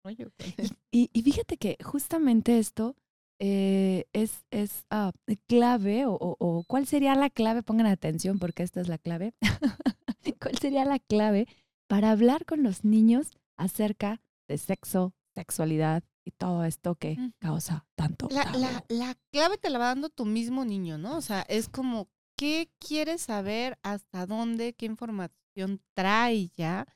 y, 0.91 1.11
y, 1.13 1.23
fíjate 1.23 1.57
que 1.57 1.79
justamente 1.83 2.59
esto 2.59 2.97
eh, 3.39 4.07
es, 4.13 4.45
es 4.51 4.85
ah, 4.91 5.13
clave 5.47 6.07
o, 6.07 6.17
o, 6.21 6.65
cuál 6.67 6.87
sería 6.87 7.15
la 7.15 7.31
clave, 7.31 7.63
pongan 7.63 7.87
atención 7.87 8.39
porque 8.39 8.63
esta 8.63 8.81
es 8.81 8.89
la 8.89 8.99
clave, 8.99 9.35
cuál 10.41 10.57
sería 10.59 10.85
la 10.85 10.99
clave 10.99 11.47
para 11.89 12.11
hablar 12.11 12.45
con 12.45 12.63
los 12.63 12.85
niños 12.85 13.33
acerca 13.57 14.21
de 14.49 14.59
sexo, 14.59 15.15
sexualidad 15.35 16.03
y 16.25 16.31
todo 16.31 16.65
esto 16.65 16.95
que 16.95 17.19
causa 17.39 17.87
tanto. 17.97 18.29
La, 18.31 18.45
la, 18.53 18.85
la, 18.89 19.15
clave 19.31 19.59
te 19.59 19.71
la 19.71 19.79
va 19.79 19.87
dando 19.87 20.09
tu 20.09 20.25
mismo 20.25 20.65
niño, 20.65 20.97
¿no? 20.97 21.17
O 21.17 21.21
sea, 21.21 21.43
es 21.49 21.69
como, 21.69 22.09
¿qué 22.37 22.71
quieres 22.79 23.23
saber? 23.23 23.79
¿Hasta 23.83 24.27
dónde? 24.27 24.73
¿Qué 24.75 24.87
información 24.87 25.83
trae 25.93 26.51
ya? 26.57 26.87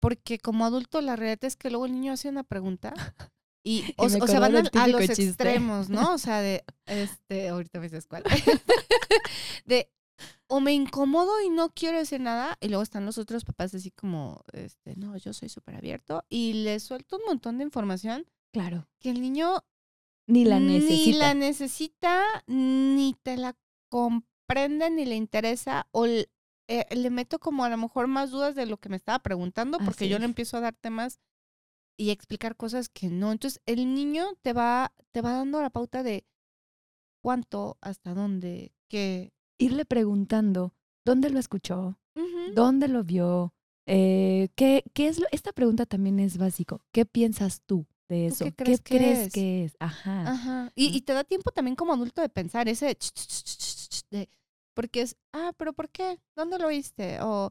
Porque 0.00 0.38
como 0.38 0.64
adulto 0.64 1.00
la 1.00 1.16
realidad 1.16 1.44
es 1.44 1.56
que 1.56 1.70
luego 1.70 1.86
el 1.86 1.92
niño 1.92 2.12
hace 2.12 2.28
una 2.28 2.44
pregunta 2.44 2.94
y, 3.66 3.82
o, 3.96 4.08
sea, 4.08 4.38
van 4.38 4.56
a, 4.56 4.86
los 4.86 5.02
extremos, 5.10 5.90
¿no? 5.90 6.14
O 6.14 6.18
sea, 6.18 6.40
de, 6.40 6.64
este, 6.86 7.48
ahorita 7.48 7.80
me 7.80 7.86
dices 7.86 8.06
cuál. 8.06 8.22
de, 9.66 9.90
o 10.46 10.60
me 10.60 10.72
incomodo 10.72 11.42
y 11.42 11.50
no 11.50 11.70
quiero 11.70 11.98
decir 11.98 12.20
nada, 12.20 12.56
y 12.60 12.68
luego 12.68 12.84
están 12.84 13.04
los 13.04 13.18
otros 13.18 13.44
papás 13.44 13.74
así 13.74 13.90
como, 13.90 14.44
este, 14.52 14.94
no, 14.94 15.16
yo 15.16 15.32
soy 15.32 15.48
súper 15.48 15.74
abierto, 15.74 16.24
y 16.28 16.52
le 16.52 16.78
suelto 16.78 17.16
un 17.16 17.24
montón 17.26 17.58
de 17.58 17.64
información. 17.64 18.24
Claro. 18.52 18.88
Que 19.00 19.10
el 19.10 19.20
niño 19.20 19.64
ni 20.28 20.44
la 20.44 20.60
necesita. 20.60 21.10
Ni 21.10 21.12
la 21.12 21.34
necesita, 21.34 22.24
ni 22.46 23.16
te 23.24 23.36
la 23.36 23.56
comprende, 23.90 24.90
ni 24.90 25.06
le 25.06 25.16
interesa, 25.16 25.88
o 25.90 26.06
le, 26.06 26.30
eh, 26.68 26.86
le 26.94 27.10
meto 27.10 27.40
como 27.40 27.64
a 27.64 27.68
lo 27.68 27.76
mejor 27.76 28.06
más 28.06 28.30
dudas 28.30 28.54
de 28.54 28.66
lo 28.66 28.76
que 28.76 28.90
me 28.90 28.96
estaba 28.96 29.18
preguntando, 29.18 29.78
porque 29.78 30.08
yo 30.08 30.20
le 30.20 30.24
empiezo 30.24 30.56
a 30.56 30.60
dar 30.60 30.74
temas 30.76 31.18
y 31.96 32.10
explicar 32.10 32.56
cosas 32.56 32.88
que 32.88 33.08
no. 33.08 33.32
Entonces, 33.32 33.60
el 33.66 33.94
niño 33.94 34.26
te 34.42 34.52
va, 34.52 34.92
te 35.12 35.20
va 35.20 35.32
dando 35.32 35.60
la 35.60 35.70
pauta 35.70 36.02
de 36.02 36.24
cuánto, 37.22 37.78
hasta 37.80 38.14
dónde, 38.14 38.72
qué. 38.88 39.32
Irle 39.58 39.86
preguntando 39.86 40.74
dónde 41.04 41.30
lo 41.30 41.38
escuchó, 41.38 41.98
dónde 42.54 42.88
lo 42.88 43.04
vio, 43.04 43.54
eh, 43.86 44.48
¿qué, 44.56 44.84
¿qué, 44.92 45.08
es 45.08 45.18
lo? 45.20 45.26
Esta 45.30 45.52
pregunta 45.52 45.86
también 45.86 46.18
es 46.18 46.36
básico. 46.38 46.82
¿Qué 46.92 47.06
piensas 47.06 47.62
tú 47.64 47.86
de 48.08 48.26
eso? 48.26 48.44
¿Qué 48.44 48.52
crees, 48.52 48.80
que, 48.80 48.98
crees 48.98 49.18
es? 49.28 49.32
que 49.32 49.64
es? 49.64 49.76
Ajá. 49.78 50.32
Ajá. 50.32 50.72
Y, 50.74 50.96
y, 50.96 51.02
te 51.02 51.12
da 51.12 51.24
tiempo 51.24 51.52
también 51.52 51.76
como 51.76 51.92
adulto 51.92 52.20
de 52.20 52.28
pensar 52.28 52.68
ese 52.68 52.98
de 54.10 54.28
porque 54.76 55.00
es, 55.00 55.16
ah, 55.32 55.52
pero 55.56 55.72
¿por 55.72 55.88
qué? 55.88 56.20
¿Dónde 56.36 56.58
lo 56.58 56.66
oíste? 56.66 57.18
O, 57.22 57.50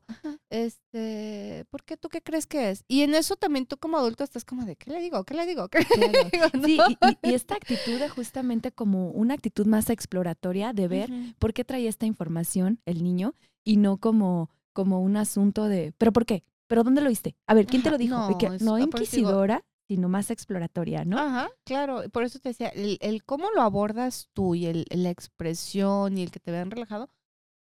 este, 0.51 1.65
¿por 1.71 1.83
qué 1.83 1.97
tú 1.97 2.07
qué 2.07 2.21
crees 2.21 2.45
que 2.45 2.69
es? 2.69 2.85
Y 2.87 3.01
en 3.01 3.15
eso 3.15 3.35
también 3.35 3.65
tú 3.65 3.77
como 3.77 3.97
adulto 3.97 4.23
estás 4.23 4.45
como 4.45 4.63
de, 4.63 4.75
¿qué 4.75 4.91
le 4.91 5.01
digo? 5.01 5.23
¿Qué 5.23 5.33
le 5.33 5.47
digo? 5.47 5.67
¿Qué 5.67 5.79
le 5.79 6.29
digo? 6.31 6.45
Sí, 6.63 6.79
y, 7.23 7.33
esta 7.33 7.55
actitud 7.55 7.99
es 7.99 8.11
justamente 8.11 8.71
como 8.71 9.09
una 9.09 9.33
actitud 9.33 9.65
más 9.65 9.89
exploratoria 9.89 10.71
de 10.71 10.87
ver 10.87 11.09
por 11.39 11.53
qué 11.53 11.65
trae 11.65 11.87
esta 11.87 12.05
información 12.05 12.79
el 12.85 13.03
niño 13.03 13.33
y 13.63 13.77
no 13.77 13.97
como, 13.97 14.51
como 14.71 15.01
un 15.01 15.17
asunto 15.17 15.67
de, 15.67 15.93
¿pero 15.97 16.13
por 16.13 16.27
qué? 16.27 16.43
¿Pero 16.67 16.83
dónde 16.83 17.01
lo 17.01 17.07
oíste? 17.07 17.35
A 17.47 17.55
ver, 17.55 17.65
¿quién 17.65 17.81
te 17.81 17.89
lo 17.89 17.97
dijo? 17.97 18.15
No, 18.15 18.57
no 18.59 18.77
inquisidora, 18.77 19.63
sino 19.87 20.09
más 20.09 20.31
exploratoria, 20.31 21.05
¿no? 21.05 21.17
Ajá, 21.19 21.49
claro. 21.63 22.03
Por 22.11 22.23
eso 22.23 22.39
te 22.39 22.49
decía, 22.49 22.69
el, 22.69 23.23
cómo 23.23 23.49
lo 23.51 23.61
abordas 23.61 24.29
tú 24.33 24.55
y 24.55 24.65
el, 24.65 24.85
la 24.89 25.09
expresión 25.09 26.17
y 26.17 26.23
el 26.23 26.31
que 26.31 26.39
te 26.39 26.51
vean 26.51 26.71
relajado, 26.71 27.09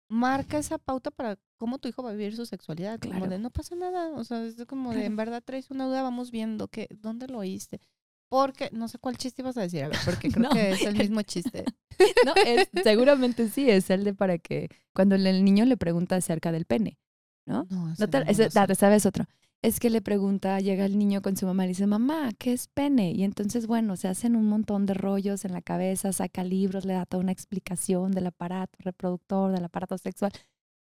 marca 0.10 0.58
esa 0.58 0.78
pauta 0.78 1.12
para 1.12 1.38
cómo 1.58 1.78
tu 1.78 1.88
hijo 1.88 2.04
va 2.04 2.10
a 2.10 2.14
vivir 2.14 2.36
su 2.36 2.46
sexualidad. 2.46 3.00
Claro. 3.00 3.20
Como 3.20 3.32
de 3.32 3.40
no 3.40 3.52
pasa 3.52 3.76
nada. 3.76 4.12
O 4.16 4.24
sea, 4.24 4.44
es 4.44 4.56
como 4.66 4.94
de 4.94 5.06
en 5.06 5.16
verdad 5.16 5.42
traes 5.46 5.72
una 5.72 5.86
duda, 5.86 6.02
vamos 6.02 6.32
viendo 6.32 6.68
que, 6.68 6.88
¿dónde 6.92 7.28
lo 7.28 7.40
oíste? 7.40 7.80
Porque, 8.28 8.70
no 8.72 8.88
sé 8.88 9.00
cuál 9.00 9.18
chiste 9.18 9.42
ibas 9.42 9.58
a 9.58 9.62
decir, 9.62 9.84
a 9.84 9.88
ver, 9.88 9.98
porque 10.06 10.30
creo 10.32 10.50
que 10.50 10.72
es 10.72 10.82
el 10.84 10.98
mismo 10.98 11.22
chiste. 11.22 11.64
no, 12.26 12.34
es, 12.36 12.70
seguramente 12.84 13.50
sí, 13.50 13.70
es 13.70 13.90
el 13.90 14.04
de 14.04 14.14
para 14.14 14.38
que 14.38 14.70
cuando 14.94 15.16
el 15.16 15.44
niño 15.44 15.66
le 15.66 15.78
pregunta 15.78 16.16
acerca 16.16 16.52
del 16.52 16.66
pene, 16.66 17.00
¿no? 17.46 17.66
No, 17.70 17.94
no 17.98 18.10
te, 18.10 18.26
no 18.26 18.76
sabes 18.76 19.06
otro 19.06 19.26
es 19.62 19.80
que 19.80 19.90
le 19.90 20.02
pregunta, 20.02 20.60
llega 20.60 20.86
el 20.86 20.98
niño 20.98 21.22
con 21.22 21.36
su 21.36 21.46
mamá 21.46 21.64
y 21.64 21.68
le 21.68 21.72
dice, 21.72 21.88
mamá, 21.88 22.32
¿qué 22.38 22.54
es 22.54 22.68
pene? 22.68 23.12
Y 23.12 23.24
entonces, 23.24 23.68
bueno, 23.68 23.98
se 23.98 24.08
hacen 24.08 24.36
un 24.36 24.46
montón 24.46 24.86
de 24.86 24.94
rollos 24.94 25.44
en 25.44 25.54
la 25.54 25.62
cabeza, 25.62 26.14
saca 26.14 26.44
libros, 26.44 26.86
le 26.86 26.94
da 26.94 27.06
toda 27.06 27.24
una 27.24 27.34
explicación 27.34 28.12
del 28.12 28.28
aparato 28.28 28.78
reproductor, 28.80 29.52
del 29.52 29.66
aparato 29.66 29.98
sexual. 29.98 30.32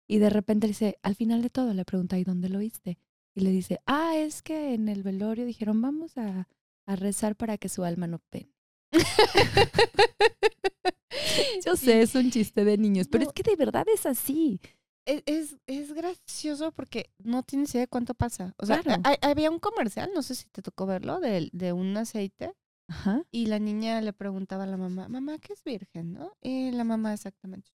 Y 0.09 0.19
de 0.19 0.29
repente 0.29 0.67
le 0.67 0.73
dice, 0.73 0.99
al 1.03 1.15
final 1.15 1.43
de 1.43 1.51
todo, 1.51 1.73
le 1.73 1.85
pregunta, 1.85 2.19
¿y 2.19 2.25
dónde 2.25 2.49
lo 2.49 2.59
oíste? 2.59 2.99
Y 3.35 3.43
le 3.43 3.51
dice, 3.51 3.81
ah, 3.87 4.17
es 4.17 4.43
que 4.43 4.75
en 4.75 4.89
el 4.89 5.03
velorio 5.03 5.47
dijeron, 5.47 5.81
vamos 5.81 6.19
a, 6.19 6.49
a 6.87 6.97
rezar 6.97 7.37
para 7.37 7.59
que 7.59 7.69
su 7.69 7.85
alma 7.85 8.09
no 8.09 8.19
pene. 8.31 8.53
Yo 11.65 11.77
sé, 11.77 12.03
es 12.03 12.15
un 12.15 12.31
chiste 12.31 12.65
de 12.65 12.77
niños, 12.77 13.09
pero 13.09 13.25
es 13.25 13.33
que 13.33 13.43
de 13.43 13.57
verdad 13.57 13.87
es 13.93 14.05
así. 14.05 14.61
E, 15.07 15.23
es, 15.27 15.57
es, 15.67 15.93
gracioso 15.93 16.73
porque 16.73 17.11
no 17.19 17.43
tienes 17.43 17.75
idea 17.75 17.83
de 17.83 17.89
cuánto 17.89 18.15
pasa. 18.15 18.55
O 18.59 18.67
sea, 18.67 18.83
había 19.23 19.51
un 19.51 19.59
comercial, 19.59 20.11
no 20.15 20.23
sé 20.23 20.35
si 20.35 20.47
te 20.47 20.63
tocó 20.63 20.87
verlo, 20.87 21.21
de, 21.21 21.51
de 21.53 21.73
un 21.73 21.97
aceite. 21.97 22.55
Ajá. 22.89 23.23
Y 23.31 23.47
la 23.47 23.59
niña 23.59 24.01
le 24.01 24.13
preguntaba 24.13 24.65
a 24.65 24.67
la 24.67 24.77
mamá, 24.77 25.09
mamá, 25.09 25.39
¿qué 25.39 25.53
es 25.53 25.65
virgen? 25.65 26.13
¿no? 26.13 26.37
Y 26.43 26.71
la 26.71 26.85
mamá 26.85 27.13
exactamente. 27.13 27.71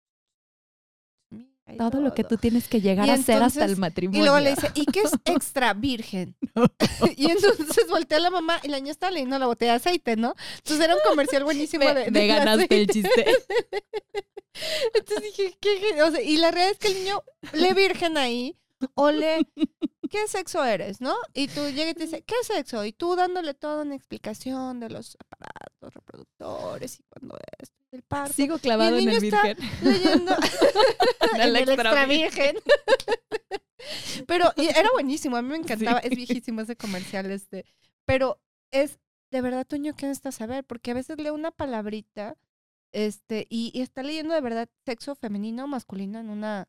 Todo, 1.78 2.02
lo 2.02 2.14
que 2.14 2.24
tú 2.24 2.38
tienes 2.38 2.68
que 2.68 2.82
llegar 2.82 3.10
a 3.10 3.14
hacer 3.14 3.42
hasta 3.44 3.66
el 3.66 3.78
matrimonio. 3.78 4.22
Y 4.22 4.24
luego 4.24 4.40
le 4.40 4.52
dice, 4.52 4.72
¿y 4.74 4.86
qué 4.86 5.02
es 5.02 5.12
extra 5.26 5.74
virgen? 5.74 6.36
y 7.16 7.30
entonces 7.30 7.88
voltea 7.90 8.20
la 8.20 8.32
mamá 8.32 8.60
y 8.64 8.70
la 8.70 8.78
niña 8.78 8.92
está 8.92 9.12
leyendo 9.12 9.38
la 9.38 9.46
botella 9.46 9.74
de 9.74 9.78
aceite, 9.78 10.16
¿no? 10.16 10.36
Entonces 10.58 10.84
era 10.84 10.96
un 10.96 11.02
comercial 11.08 11.44
buenísimo 11.44 11.86
de, 11.86 12.10
de, 12.10 12.28
ganaste 12.28 12.82
el 12.82 12.88
chiste. 12.88 13.26
Entonces 14.94 15.24
dije, 15.24 15.58
¿qué? 15.60 16.02
O 16.04 16.12
sea, 16.12 16.22
y 16.22 16.38
la 16.38 16.52
realidad 16.52 16.72
es 16.74 16.80
que 16.80 16.88
el 16.90 17.04
niño 17.04 17.24
le 17.54 17.74
virgen 17.74 18.18
ahí, 18.18 18.58
o 18.96 19.12
le, 19.12 19.48
¿qué 20.10 20.28
sexo 20.28 20.64
eres? 20.64 21.02
¿No? 21.02 21.16
Y 21.34 21.48
tú 21.48 21.68
llegas 21.70 21.92
y 21.92 21.94
te 21.96 22.04
dice, 22.06 22.24
¿qué 22.24 22.36
sexo? 22.44 22.84
Y 22.86 22.94
tú 22.94 23.16
dándole 23.16 23.54
toda 23.54 23.84
una 23.84 23.96
explicación 23.96 24.80
de 24.80 24.90
los 24.90 25.18
aparatos 25.20 25.94
reproductores 25.94 27.00
y 27.00 27.04
cuando 27.04 27.38
es 27.60 27.72
el 27.92 28.04
parto. 28.04 28.34
Sigo 28.34 28.60
clavado 28.60 29.00
y 29.00 29.04
el 29.08 29.10
en 29.10 29.16
el 29.16 29.22
virgen. 29.22 29.58
leyendo 29.82 30.36
en 31.34 31.42
el 31.42 31.56
extra 31.56 32.06
virgen. 32.06 32.58
Pero 34.28 34.54
era 34.58 34.90
buenísimo, 34.92 35.38
a 35.38 35.42
mí 35.42 35.50
me 35.50 35.58
encantaba, 35.58 36.00
es 36.00 36.16
viejísimo 36.16 36.62
ese 36.62 36.76
comercial 36.76 37.32
este, 37.32 37.66
pero 38.06 38.40
es 38.72 39.00
de 39.32 39.42
verdad, 39.42 39.66
Toño, 39.66 39.96
¿qué 39.96 40.08
necesitas 40.08 40.36
saber? 40.36 40.64
Porque 40.64 40.92
a 40.92 40.96
veces 40.96 41.18
leo 41.20 41.34
una 41.34 41.52
palabrita 41.52 42.36
este, 42.92 43.48
y, 43.50 43.80
está 43.80 44.04
leyendo 44.04 44.34
de 44.34 44.42
verdad 44.42 44.70
sexo 44.86 45.16
femenino 45.16 45.66
o 45.66 45.68
masculino 45.68 46.20
en 46.20 46.30
una 46.30 46.68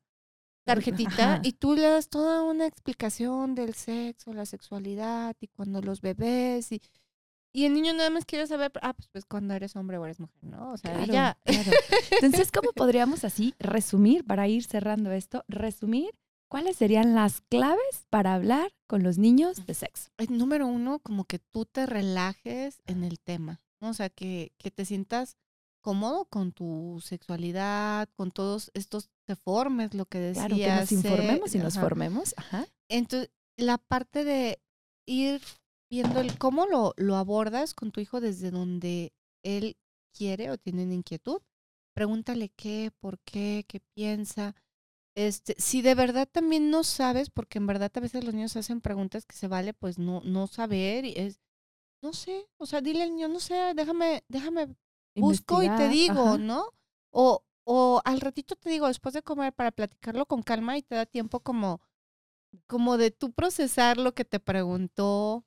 tarjetita 0.65 1.41
y 1.45 1.53
tú 1.53 1.75
le 1.75 1.83
das 1.83 2.09
toda 2.09 2.43
una 2.43 2.67
explicación 2.67 3.55
del 3.55 3.75
sexo, 3.75 4.33
la 4.33 4.47
sexualidad 4.47 5.37
y 5.41 5.49
cuando 5.49 5.81
los 5.81 6.01
bebés 6.01 6.73
y, 6.73 6.83
y 7.53 7.65
el 7.65 7.75
niño 7.75 7.95
nada 7.95 8.11
más 8.11 8.25
quiere 8.25 8.47
saber, 8.47 8.71
ah, 8.83 8.93
pues, 8.93 9.09
pues 9.09 9.25
cuando 9.25 9.55
eres 9.55 9.75
hombre 9.77 9.99
o 9.99 10.05
eres 10.05 10.21
mujer, 10.21 10.45
¿no? 10.45 10.73
O 10.73 10.77
sea, 10.77 11.05
ya. 11.05 11.39
Entonces, 11.45 12.53
¿cómo 12.53 12.73
podríamos 12.75 13.25
así 13.25 13.55
resumir, 13.59 14.25
para 14.25 14.47
ir 14.47 14.65
cerrando 14.65 15.11
esto, 15.11 15.45
resumir 15.49 16.11
cuáles 16.49 16.77
serían 16.77 17.15
las 17.15 17.41
claves 17.43 18.07
para 18.11 18.35
hablar 18.35 18.73
con 18.87 19.03
los 19.03 19.19
niños 19.19 19.67
de 19.67 19.75
sexo? 19.75 20.11
Número 20.29 20.67
uno, 20.67 21.01
como 21.01 21.25
que 21.25 21.41
tú 21.41 21.65
te 21.65 21.87
relajes 21.87 22.83
en 22.87 23.03
el 23.03 23.19
tema, 23.19 23.59
¿no? 23.81 23.89
O 23.89 23.95
sea, 23.95 24.11
que, 24.11 24.53
que 24.59 24.71
te 24.71 24.85
sientas 24.85 25.37
cómodo 25.81 26.27
con 26.27 26.53
tu 26.53 27.01
sexualidad, 27.03 28.09
con 28.17 28.31
todos 28.31 28.71
estos 28.75 29.11
te 29.27 29.37
formes, 29.37 29.95
lo 29.95 30.07
que 30.07 30.19
decías. 30.19 30.47
Claro, 30.47 30.57
que 30.57 30.81
nos 30.81 30.93
informemos 30.93 31.55
y 31.55 31.59
nos 31.59 31.79
formemos. 31.79 32.35
Ajá. 32.37 32.67
Entonces, 32.89 33.31
la 33.57 33.79
parte 33.79 34.25
de 34.25 34.61
ir 35.07 35.41
viendo 35.91 36.21
el 36.21 36.39
cómo 36.39 36.67
lo, 36.67 36.95
lo 36.97 37.17
abordas 37.17 37.75
con 37.75 37.91
tu 37.91 38.01
hijo 38.01 38.21
desde 38.21 38.51
donde 38.51 39.13
él 39.43 39.77
quiere 40.17 40.51
o 40.51 40.59
tiene 40.59 40.85
una 40.85 40.95
inquietud. 40.95 41.41
Pregúntale 41.95 42.51
qué, 42.51 42.93
por 43.01 43.19
qué, 43.21 43.65
qué 43.67 43.81
piensa. 43.95 44.55
Este, 45.17 45.55
si 45.59 45.83
de 45.83 45.95
verdad 45.95 46.29
también 46.31 46.71
no 46.71 46.85
sabes, 46.85 47.31
porque 47.31 47.59
en 47.59 47.67
verdad 47.67 47.91
a 47.95 48.01
veces 48.01 48.25
los 48.25 48.33
niños 48.33 48.57
hacen 48.57 48.81
preguntas 48.81 49.27
que 49.27 49.37
se 49.37 49.49
vale 49.49 49.75
pues 49.75 49.99
no, 49.99 50.21
no 50.21 50.47
saber, 50.47 51.05
y 51.05 51.15
es, 51.17 51.41
no 52.03 52.13
sé, 52.13 52.49
o 52.59 52.67
sea, 52.67 52.81
dile 52.81 53.03
al 53.03 53.11
niño, 53.11 53.29
no 53.29 53.41
sé, 53.41 53.75
déjame, 53.75 54.23
déjame 54.29 54.69
busco 55.15 55.63
y 55.63 55.69
te 55.69 55.89
digo, 55.89 56.39
¿no? 56.39 56.65
O, 57.11 57.45
o 57.65 58.01
al 58.05 58.21
ratito 58.21 58.57
te 58.57 58.71
digo, 58.71 58.87
después 58.87 59.15
de 59.15 59.23
comer, 59.23 59.53
para 59.53 59.73
platicarlo 59.73 60.27
con 60.27 60.43
calma 60.43 60.77
y 60.77 60.83
te 60.83 60.95
da 60.95 61.07
tiempo 61.07 61.41
como, 61.41 61.81
como 62.67 62.97
de 62.97 63.11
tú 63.11 63.33
procesar 63.33 63.99
lo 63.99 64.15
que 64.15 64.25
te 64.25 64.41
preguntó, 64.41 65.45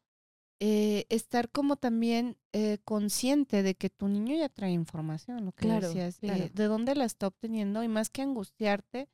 eh, 0.59 1.05
estar 1.09 1.49
como 1.49 1.75
también 1.75 2.37
eh, 2.53 2.77
consciente 2.85 3.63
de 3.63 3.75
que 3.75 3.89
tu 3.89 4.07
niño 4.07 4.35
ya 4.35 4.47
trae 4.47 4.71
información, 4.71 5.45
lo 5.45 5.51
que 5.51 5.67
decías, 5.67 6.19
eh, 6.21 6.51
de 6.53 6.63
dónde 6.65 6.95
la 6.95 7.05
está 7.05 7.27
obteniendo 7.27 7.83
y 7.83 7.89
más 7.89 8.09
que 8.09 8.21
angustiarte, 8.21 9.09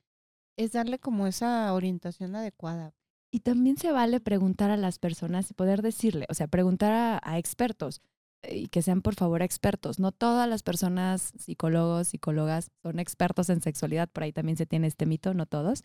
es 0.58 0.74
darle 0.74 1.00
como 1.00 1.26
esa 1.26 1.74
orientación 1.74 2.36
adecuada. 2.36 2.94
Y 3.32 3.40
también 3.40 3.78
se 3.78 3.92
vale 3.92 4.20
preguntar 4.20 4.72
a 4.72 4.78
las 4.78 5.00
personas 5.00 5.50
y 5.50 5.54
poder 5.54 5.82
decirle, 5.82 6.26
o 6.30 6.34
sea, 6.34 6.48
preguntar 6.48 7.20
a, 7.24 7.38
expertos 7.38 8.00
eh, 8.00 8.19
y 8.48 8.68
que 8.68 8.82
sean 8.82 9.02
por 9.02 9.16
favor 9.16 9.42
expertos. 9.42 10.00
No 10.00 10.12
todas 10.12 10.48
las 10.48 10.64
personas, 10.64 11.34
psicólogos, 11.38 12.10
psicólogas, 12.10 12.72
son 12.84 13.00
expertos 13.00 13.50
en 13.50 13.62
sexualidad, 13.62 14.10
por 14.10 14.24
ahí 14.24 14.32
también 14.32 14.58
se 14.58 14.66
tiene 14.66 14.88
este 14.88 15.06
mito, 15.06 15.34
no 15.34 15.46
todos, 15.46 15.84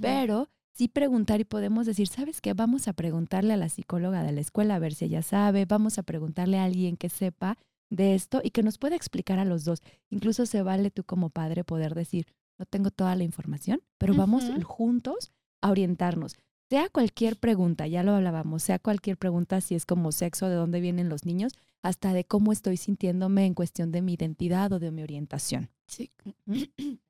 pero 0.00 0.48
sí 0.72 0.88
preguntar 0.88 1.40
y 1.40 1.44
podemos 1.44 1.86
decir, 1.86 2.08
¿sabes 2.08 2.40
qué? 2.40 2.54
Vamos 2.54 2.86
a 2.88 2.92
preguntarle 2.92 3.54
a 3.54 3.56
la 3.56 3.68
psicóloga 3.68 4.22
de 4.22 4.32
la 4.32 4.40
escuela 4.40 4.76
a 4.76 4.78
ver 4.78 4.94
si 4.94 5.06
ella 5.06 5.22
sabe, 5.22 5.64
vamos 5.64 5.98
a 5.98 6.02
preguntarle 6.02 6.58
a 6.58 6.64
alguien 6.64 6.96
que 6.96 7.08
sepa 7.08 7.58
de 7.90 8.14
esto 8.14 8.40
y 8.42 8.50
que 8.50 8.62
nos 8.62 8.78
pueda 8.78 8.96
explicar 8.96 9.38
a 9.38 9.44
los 9.44 9.64
dos. 9.64 9.82
Incluso 10.10 10.46
se 10.46 10.62
vale 10.62 10.90
tú 10.90 11.04
como 11.04 11.30
padre 11.30 11.64
poder 11.64 11.94
decir, 11.94 12.26
no 12.58 12.66
tengo 12.66 12.90
toda 12.90 13.14
la 13.16 13.24
información, 13.24 13.82
pero 13.98 14.14
vamos 14.14 14.44
juntos 14.64 15.32
a 15.60 15.70
orientarnos 15.70 16.34
sea 16.68 16.88
cualquier 16.88 17.36
pregunta, 17.36 17.86
ya 17.86 18.02
lo 18.02 18.12
hablábamos, 18.12 18.62
sea 18.62 18.78
cualquier 18.78 19.16
pregunta, 19.16 19.60
si 19.60 19.74
es 19.74 19.86
como 19.86 20.12
sexo, 20.12 20.48
de 20.48 20.56
dónde 20.56 20.80
vienen 20.80 21.08
los 21.08 21.24
niños, 21.24 21.52
hasta 21.82 22.12
de 22.12 22.24
cómo 22.24 22.52
estoy 22.52 22.76
sintiéndome 22.76 23.46
en 23.46 23.54
cuestión 23.54 23.92
de 23.92 24.02
mi 24.02 24.14
identidad 24.14 24.72
o 24.72 24.78
de 24.78 24.90
mi 24.90 25.02
orientación. 25.02 25.70
Sí. 25.86 26.10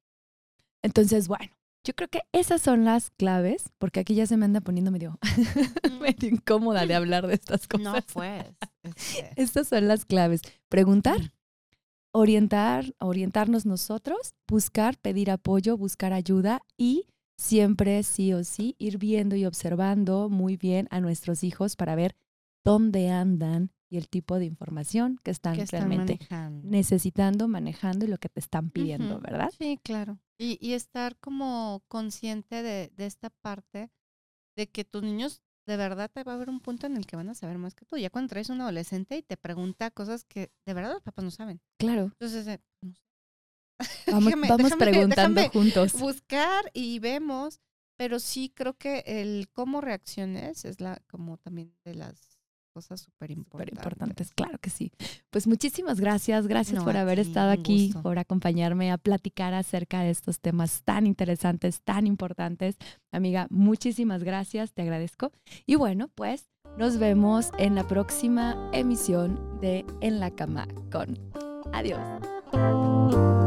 Entonces, 0.83 1.29
bueno, 1.29 1.51
yo 1.87 1.95
creo 1.95 2.09
que 2.09 2.23
esas 2.33 2.61
son 2.61 2.85
las 2.85 3.11
claves, 3.11 3.71
porque 3.79 4.01
aquí 4.01 4.15
ya 4.15 4.27
se 4.27 4.37
me 4.37 4.45
anda 4.45 4.61
poniendo 4.61 4.91
medio, 4.91 5.19
medio 6.01 6.29
incómoda 6.29 6.85
de 6.85 6.95
hablar 6.95 7.27
de 7.27 7.35
estas 7.35 7.69
cosas. 7.69 7.85
No, 7.85 7.95
pues. 8.13 8.45
Estas 9.37 9.69
son 9.69 9.89
las 9.89 10.05
claves. 10.05 10.43
Preguntar, 10.69 11.33
orientar, 12.13 12.95
orientarnos 12.99 13.67
nosotros, 13.67 14.35
buscar, 14.49 14.99
pedir 14.99 15.31
apoyo, 15.31 15.77
buscar 15.77 16.13
ayuda 16.13 16.63
y 16.77 17.07
siempre 17.37 18.03
sí 18.03 18.33
o 18.33 18.45
sí 18.45 18.75
ir 18.79 18.99
viendo 18.99 19.37
y 19.37 19.45
observando 19.45 20.29
muy 20.29 20.57
bien 20.57 20.89
a 20.91 21.01
nuestros 21.01 21.45
hijos 21.45 21.77
para 21.77 21.95
ver 21.95 22.17
dónde 22.65 23.11
andan 23.11 23.71
y 23.89 23.99
el 23.99 24.09
tipo 24.09 24.39
de 24.39 24.47
información 24.47 25.21
que 25.23 25.31
están, 25.31 25.65
realmente 25.69 26.19
necesitando, 26.63 27.47
manejando 27.47 28.05
y 28.05 28.09
lo 28.09 28.19
que 28.19 28.29
te 28.29 28.41
están 28.41 28.71
pidiendo, 28.71 29.21
¿verdad? 29.21 29.51
Sí, 29.57 29.79
claro. 29.83 30.19
Y, 30.39 30.59
y 30.61 30.73
estar 30.73 31.17
como 31.19 31.83
consciente 31.89 32.63
de, 32.63 32.91
de, 32.97 33.07
esta 33.07 33.31
parte 33.31 33.91
de 34.57 34.67
que 34.67 34.85
tus 34.85 35.03
niños 35.03 35.41
de 35.67 35.77
verdad 35.77 36.11
te 36.13 36.25
va 36.25 36.33
a 36.33 36.35
haber 36.35 36.49
un 36.49 36.61
punto 36.61 36.87
en 36.87 36.97
el 36.97 37.07
que 37.07 37.17
van 37.17 37.29
a 37.29 37.35
saber 37.35 37.59
más 37.59 37.75
que 37.75 37.85
tú. 37.85 37.97
Ya 37.97 38.11
cuando 38.11 38.31
traes 38.31 38.51
un 38.51 38.61
adolescente 38.61 39.17
y 39.17 39.23
te 39.23 39.37
pregunta 39.37 39.91
cosas 39.91 40.25
que 40.25 40.51
de 40.65 40.75
verdad 40.75 40.93
los 40.93 41.03
papás 41.03 41.25
no 41.25 41.31
saben. 41.31 41.61
Claro. 41.79 42.05
Entonces, 42.05 42.47
eh, 42.49 42.61
Vamos, 44.07 44.33
vamos 44.49 44.73
preguntando 44.75 45.49
juntos. 45.51 45.93
Buscar 45.95 46.71
y 46.73 46.99
vemos, 46.99 47.61
pero 47.97 48.19
sí 48.21 48.51
creo 48.55 48.75
que 48.75 49.05
el 49.07 49.49
cómo 49.53 49.81
reacciones 49.81 50.65
es 50.65 50.81
la 50.81 51.03
como 51.09 51.37
también 51.37 51.75
de 51.85 51.95
las 51.95 52.37
cosas 52.77 53.01
súper 53.01 53.31
importantes. 53.31 54.33
Claro 54.35 54.59
que 54.59 54.69
sí. 54.69 54.93
Pues 55.31 55.47
muchísimas 55.47 55.99
gracias. 55.99 56.47
Gracias 56.47 56.85
por 56.85 56.95
haber 56.95 57.19
estado 57.19 57.51
aquí, 57.51 57.95
por 58.03 58.19
acompañarme 58.19 58.93
a 58.93 58.99
platicar 58.99 59.55
acerca 59.55 60.01
de 60.01 60.11
estos 60.11 60.41
temas 60.41 60.83
tan 60.83 61.07
interesantes, 61.07 61.81
tan 61.81 62.07
importantes. 62.07 62.77
Amiga, 63.13 63.47
muchísimas 63.49 64.23
gracias. 64.23 64.75
Te 64.75 64.83
agradezco. 64.83 65.33
Y 65.65 65.77
bueno, 65.77 66.09
pues 66.15 66.51
nos 66.77 66.99
vemos 66.99 67.51
en 67.59 67.77
la 67.77 67.89
próxima 67.89 68.71
emisión 68.75 69.59
de 69.63 69.87
En 70.03 70.21
la 70.21 70.31
cama 70.31 70.69
con. 70.93 71.19
Adiós. 71.73 73.46